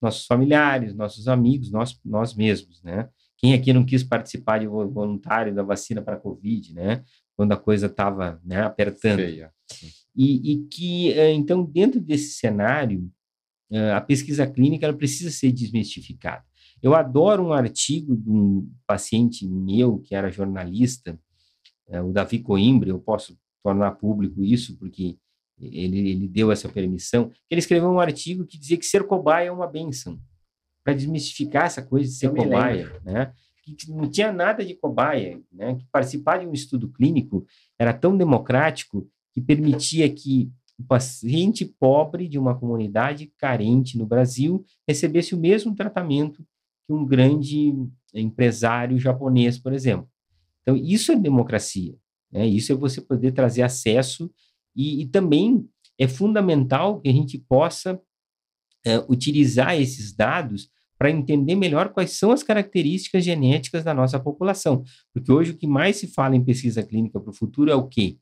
nossos 0.00 0.26
familiares, 0.26 0.94
nossos 0.94 1.26
amigos, 1.26 1.72
nós, 1.72 1.98
nós 2.04 2.34
mesmos, 2.34 2.80
né? 2.82 3.10
Quem 3.38 3.54
aqui 3.54 3.72
não 3.72 3.84
quis 3.84 4.02
participar 4.02 4.58
de 4.58 4.66
voluntário 4.66 5.54
da 5.54 5.62
vacina 5.62 6.02
para 6.02 6.16
a 6.16 6.20
Covid, 6.20 6.74
né? 6.74 7.04
Quando 7.36 7.52
a 7.52 7.56
coisa 7.56 7.86
estava 7.86 8.40
né, 8.44 8.62
apertando. 8.62 9.20
Feia. 9.20 9.52
E, 10.14 10.52
e 10.52 10.58
que, 10.66 11.12
eh, 11.12 11.32
então, 11.32 11.64
dentro 11.64 12.00
desse 12.00 12.32
cenário, 12.32 13.08
a 13.94 14.00
pesquisa 14.00 14.46
clínica 14.46 14.86
ela 14.86 14.96
precisa 14.96 15.30
ser 15.30 15.52
desmistificada. 15.52 16.44
Eu 16.82 16.94
adoro 16.94 17.44
um 17.44 17.52
artigo 17.52 18.16
de 18.16 18.30
um 18.30 18.70
paciente 18.86 19.46
meu 19.46 19.98
que 19.98 20.14
era 20.14 20.30
jornalista, 20.30 21.18
é, 21.88 22.00
o 22.00 22.12
Davi 22.12 22.38
Coimbra, 22.38 22.90
eu 22.90 22.98
posso 22.98 23.36
tornar 23.62 23.92
público 23.92 24.42
isso 24.42 24.76
porque 24.76 25.16
ele, 25.58 26.10
ele 26.10 26.28
deu 26.28 26.52
essa 26.52 26.68
permissão, 26.68 27.32
ele 27.50 27.58
escreveu 27.58 27.90
um 27.90 27.98
artigo 27.98 28.46
que 28.46 28.58
dizia 28.58 28.76
que 28.76 28.86
ser 28.86 29.04
cobaia 29.06 29.48
é 29.48 29.52
uma 29.52 29.66
benção, 29.66 30.20
para 30.88 30.94
desmistificar 30.94 31.66
essa 31.66 31.82
coisa 31.82 32.08
de 32.08 32.14
ser 32.14 32.30
cobaia, 32.30 32.90
né? 33.04 33.30
que 33.62 33.90
não 33.90 34.08
tinha 34.10 34.32
nada 34.32 34.64
de 34.64 34.74
cobaia, 34.74 35.38
né? 35.52 35.74
que 35.74 35.84
participar 35.92 36.38
de 36.38 36.46
um 36.46 36.52
estudo 36.54 36.88
clínico 36.88 37.46
era 37.78 37.92
tão 37.92 38.16
democrático 38.16 39.06
que 39.34 39.40
permitia 39.42 40.08
que 40.08 40.50
o 40.78 40.82
paciente 40.84 41.66
pobre 41.66 42.26
de 42.26 42.38
uma 42.38 42.58
comunidade 42.58 43.30
carente 43.36 43.98
no 43.98 44.06
Brasil 44.06 44.64
recebesse 44.88 45.34
o 45.34 45.38
mesmo 45.38 45.74
tratamento 45.74 46.42
que 46.86 46.92
um 46.94 47.04
grande 47.04 47.74
empresário 48.14 48.98
japonês, 48.98 49.58
por 49.58 49.74
exemplo. 49.74 50.08
Então, 50.62 50.74
isso 50.74 51.12
é 51.12 51.16
democracia. 51.16 51.94
Né? 52.32 52.46
Isso 52.46 52.72
é 52.72 52.74
você 52.74 53.02
poder 53.02 53.32
trazer 53.32 53.60
acesso 53.60 54.32
e, 54.74 55.02
e 55.02 55.06
também 55.06 55.68
é 55.98 56.08
fundamental 56.08 56.98
que 56.98 57.10
a 57.10 57.12
gente 57.12 57.36
possa 57.36 58.00
é, 58.86 58.98
utilizar 59.06 59.78
esses 59.78 60.14
dados 60.14 60.70
para 60.98 61.10
entender 61.10 61.54
melhor 61.54 61.90
quais 61.90 62.12
são 62.18 62.32
as 62.32 62.42
características 62.42 63.24
genéticas 63.24 63.84
da 63.84 63.94
nossa 63.94 64.18
população. 64.18 64.82
Porque 65.14 65.30
hoje 65.30 65.52
o 65.52 65.56
que 65.56 65.66
mais 65.66 65.96
se 65.96 66.08
fala 66.08 66.34
em 66.34 66.44
pesquisa 66.44 66.82
clínica 66.82 67.20
para 67.20 67.30
o 67.30 67.34
futuro 67.34 67.70
é 67.70 67.74
o 67.74 67.86
quê? 67.86 68.18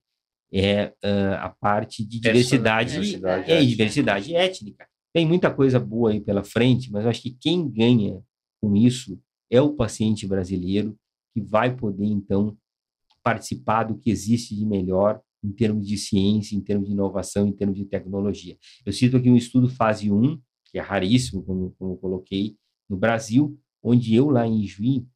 é 0.52 0.92
uh, 1.04 1.34
a 1.40 1.48
parte 1.48 2.04
de 2.04 2.20
diversidade, 2.20 2.92
diversidade, 2.92 3.50
é, 3.50 3.64
diversidade 3.64 4.34
étnica. 4.34 4.86
Tem 5.12 5.26
muita 5.26 5.52
coisa 5.52 5.78
boa 5.80 6.10
aí 6.10 6.20
pela 6.20 6.44
frente, 6.44 6.90
mas 6.90 7.04
eu 7.04 7.10
acho 7.10 7.22
que 7.22 7.36
quem 7.40 7.68
ganha 7.68 8.22
com 8.60 8.76
isso 8.76 9.20
é 9.50 9.60
o 9.60 9.74
paciente 9.74 10.26
brasileiro, 10.26 10.96
que 11.34 11.40
vai 11.40 11.74
poder, 11.74 12.06
então, 12.06 12.56
participar 13.22 13.84
do 13.84 13.98
que 13.98 14.10
existe 14.10 14.54
de 14.54 14.64
melhor 14.64 15.20
em 15.42 15.52
termos 15.52 15.86
de 15.86 15.96
ciência, 15.96 16.56
em 16.56 16.60
termos 16.60 16.86
de 16.86 16.92
inovação, 16.92 17.46
em 17.46 17.52
termos 17.52 17.76
de 17.76 17.84
tecnologia. 17.84 18.56
Eu 18.84 18.92
cito 18.92 19.16
aqui 19.16 19.30
um 19.30 19.36
estudo 19.36 19.68
fase 19.68 20.10
1, 20.10 20.40
que 20.64 20.78
é 20.78 20.82
raríssimo, 20.82 21.42
como, 21.42 21.74
como 21.78 21.92
eu 21.92 21.96
coloquei, 21.96 22.56
no 22.88 22.96
Brasil, 22.96 23.58
onde 23.82 24.14
eu, 24.14 24.30
lá 24.30 24.46
em 24.46 24.64
Juí, 24.64 25.06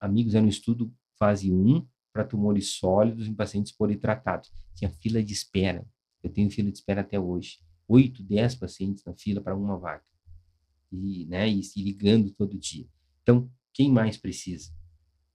amigos, 0.00 0.34
era 0.34 0.44
um 0.44 0.48
estudo 0.48 0.92
fase 1.18 1.52
1, 1.52 1.86
para 2.12 2.24
tumores 2.24 2.72
sólidos 2.72 3.28
em 3.28 3.34
pacientes 3.34 3.72
politratados. 3.72 4.50
Tinha 4.74 4.90
fila 4.90 5.22
de 5.22 5.32
espera. 5.32 5.86
Eu 6.22 6.30
tenho 6.30 6.50
fila 6.50 6.70
de 6.70 6.78
espera 6.78 7.02
até 7.02 7.18
hoje. 7.18 7.58
Oito, 7.86 8.22
dez 8.22 8.54
pacientes 8.54 9.04
na 9.04 9.14
fila 9.14 9.40
para 9.40 9.56
uma 9.56 9.78
vaga. 9.78 10.02
E, 10.90 11.26
né, 11.26 11.48
e 11.48 11.62
se 11.62 11.82
ligando 11.82 12.30
todo 12.30 12.58
dia. 12.58 12.86
Então, 13.22 13.50
quem 13.72 13.90
mais 13.90 14.16
precisa? 14.16 14.72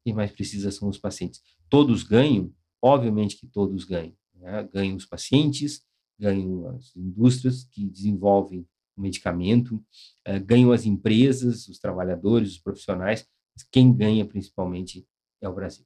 Quem 0.04 0.14
mais 0.14 0.32
precisa 0.32 0.72
são 0.72 0.90
os 0.90 0.98
pacientes. 0.98 1.42
Todos 1.70 2.04
ganham? 2.04 2.54
Obviamente 2.82 3.38
que 3.38 3.48
todos 3.48 3.86
ganham. 3.86 4.16
Né? 4.36 4.68
Ganham 4.74 4.98
os 4.98 5.06
pacientes, 5.06 5.86
ganham 6.20 6.68
as 6.68 6.96
indústrias 6.96 7.64
que 7.64 7.88
desenvolvem 7.90 8.68
o 8.96 9.02
medicamento, 9.02 9.76
uh, 10.28 10.44
ganham 10.46 10.72
as 10.72 10.86
empresas, 10.86 11.68
os 11.68 11.80
trabalhadores, 11.80 12.52
os 12.52 12.60
profissionais. 12.60 13.28
Mas 13.56 13.68
quem 13.72 13.96
ganha 13.96 14.26
principalmente 14.26 15.08
é 15.42 15.48
o 15.48 15.54
Brasil. 15.54 15.86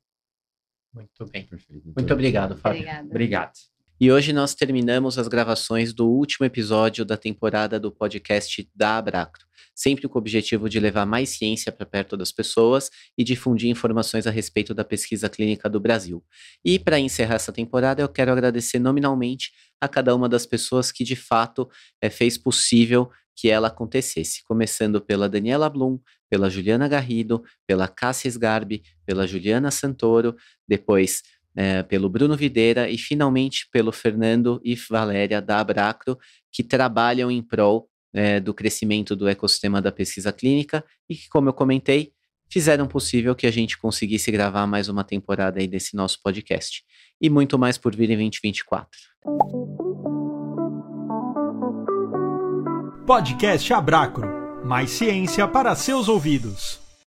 Muito 0.93 1.26
bem. 1.26 1.46
Perfeito. 1.46 1.93
Muito 1.96 2.13
obrigado, 2.13 2.58
Fábio. 2.58 2.80
Obrigada. 2.80 3.08
Obrigado. 3.08 3.76
E 3.99 4.12
hoje 4.12 4.31
nós 4.31 4.53
terminamos 4.53 5.17
as 5.17 5.27
gravações 5.27 5.91
do 5.91 6.07
último 6.07 6.45
episódio 6.45 7.03
da 7.03 7.17
temporada 7.17 7.79
do 7.79 7.91
podcast 7.91 8.69
da 8.75 8.99
Abracro, 8.99 9.43
sempre 9.73 10.07
com 10.07 10.19
o 10.19 10.21
objetivo 10.21 10.69
de 10.69 10.79
levar 10.79 11.03
mais 11.03 11.29
ciência 11.29 11.71
para 11.71 11.83
perto 11.83 12.15
das 12.15 12.31
pessoas 12.31 12.91
e 13.17 13.23
difundir 13.23 13.71
informações 13.71 14.27
a 14.27 14.29
respeito 14.29 14.71
da 14.71 14.86
pesquisa 14.86 15.27
clínica 15.27 15.67
do 15.67 15.79
Brasil. 15.79 16.23
E 16.63 16.77
para 16.77 16.99
encerrar 16.99 17.36
essa 17.36 17.51
temporada, 17.51 17.99
eu 17.99 18.07
quero 18.07 18.31
agradecer 18.31 18.77
nominalmente 18.77 19.51
a 19.81 19.88
cada 19.88 20.13
uma 20.15 20.29
das 20.29 20.45
pessoas 20.45 20.91
que 20.91 21.03
de 21.03 21.15
fato 21.15 21.67
é, 21.99 22.07
fez 22.07 22.38
possível 22.38 23.10
que 23.36 23.49
ela 23.49 23.67
acontecesse, 23.67 24.43
começando 24.43 25.01
pela 25.01 25.27
Daniela 25.27 25.69
Blum, 25.69 25.99
pela 26.29 26.49
Juliana 26.49 26.88
Garrido, 26.88 27.43
pela 27.67 27.88
Cássia 27.88 28.29
Sgarbi, 28.29 28.83
pela 29.05 29.25
Juliana 29.25 29.71
Santoro, 29.71 30.36
depois 30.67 31.21
é, 31.58 31.82
pelo 31.82 32.08
Bruno 32.08 32.38
Videira 32.38 32.88
e 32.88 33.00
finalmente 33.00 33.67
pelo 33.72 33.91
Fernando 33.91 34.62
e 34.63 34.76
Valéria 34.76 35.41
da 35.41 35.60
Abracro, 35.60 36.15
que 36.52 36.63
trabalham 36.63 37.32
em 37.32 37.41
prol 37.41 37.89
é, 38.13 38.39
do 38.39 38.54
crescimento 38.54 39.15
do 39.15 39.28
ecossistema 39.28 39.82
da 39.82 39.91
pesquisa 39.91 40.32
clínica 40.32 40.86
e 41.10 41.15
que, 41.15 41.28
como 41.30 41.50
eu 41.50 41.54
comentei, 41.54 42.12
fizeram 42.48 42.88
possível 42.88 43.36
que 43.36 43.48
a 43.48 43.52
gente 43.52 43.76
conseguisse 43.76 44.32
gravar 44.32 44.67
mais 44.67 44.88
uma 44.88 45.04
temporada 45.04 45.60
aí 45.60 45.67
desse 45.67 45.96
nosso 45.96 46.22
podcast. 46.22 46.84
E 47.20 47.28
muito 47.28 47.58
mais 47.58 47.76
por 47.76 47.96
vir 47.96 48.12
em 48.12 48.17
2024. 48.17 48.88
Podcast 53.06 53.74
Abracro. 53.74 54.28
Mais 54.63 54.91
ciência 54.91 55.48
para 55.48 55.76
seus 55.76 56.08
ouvidos. 56.08 56.87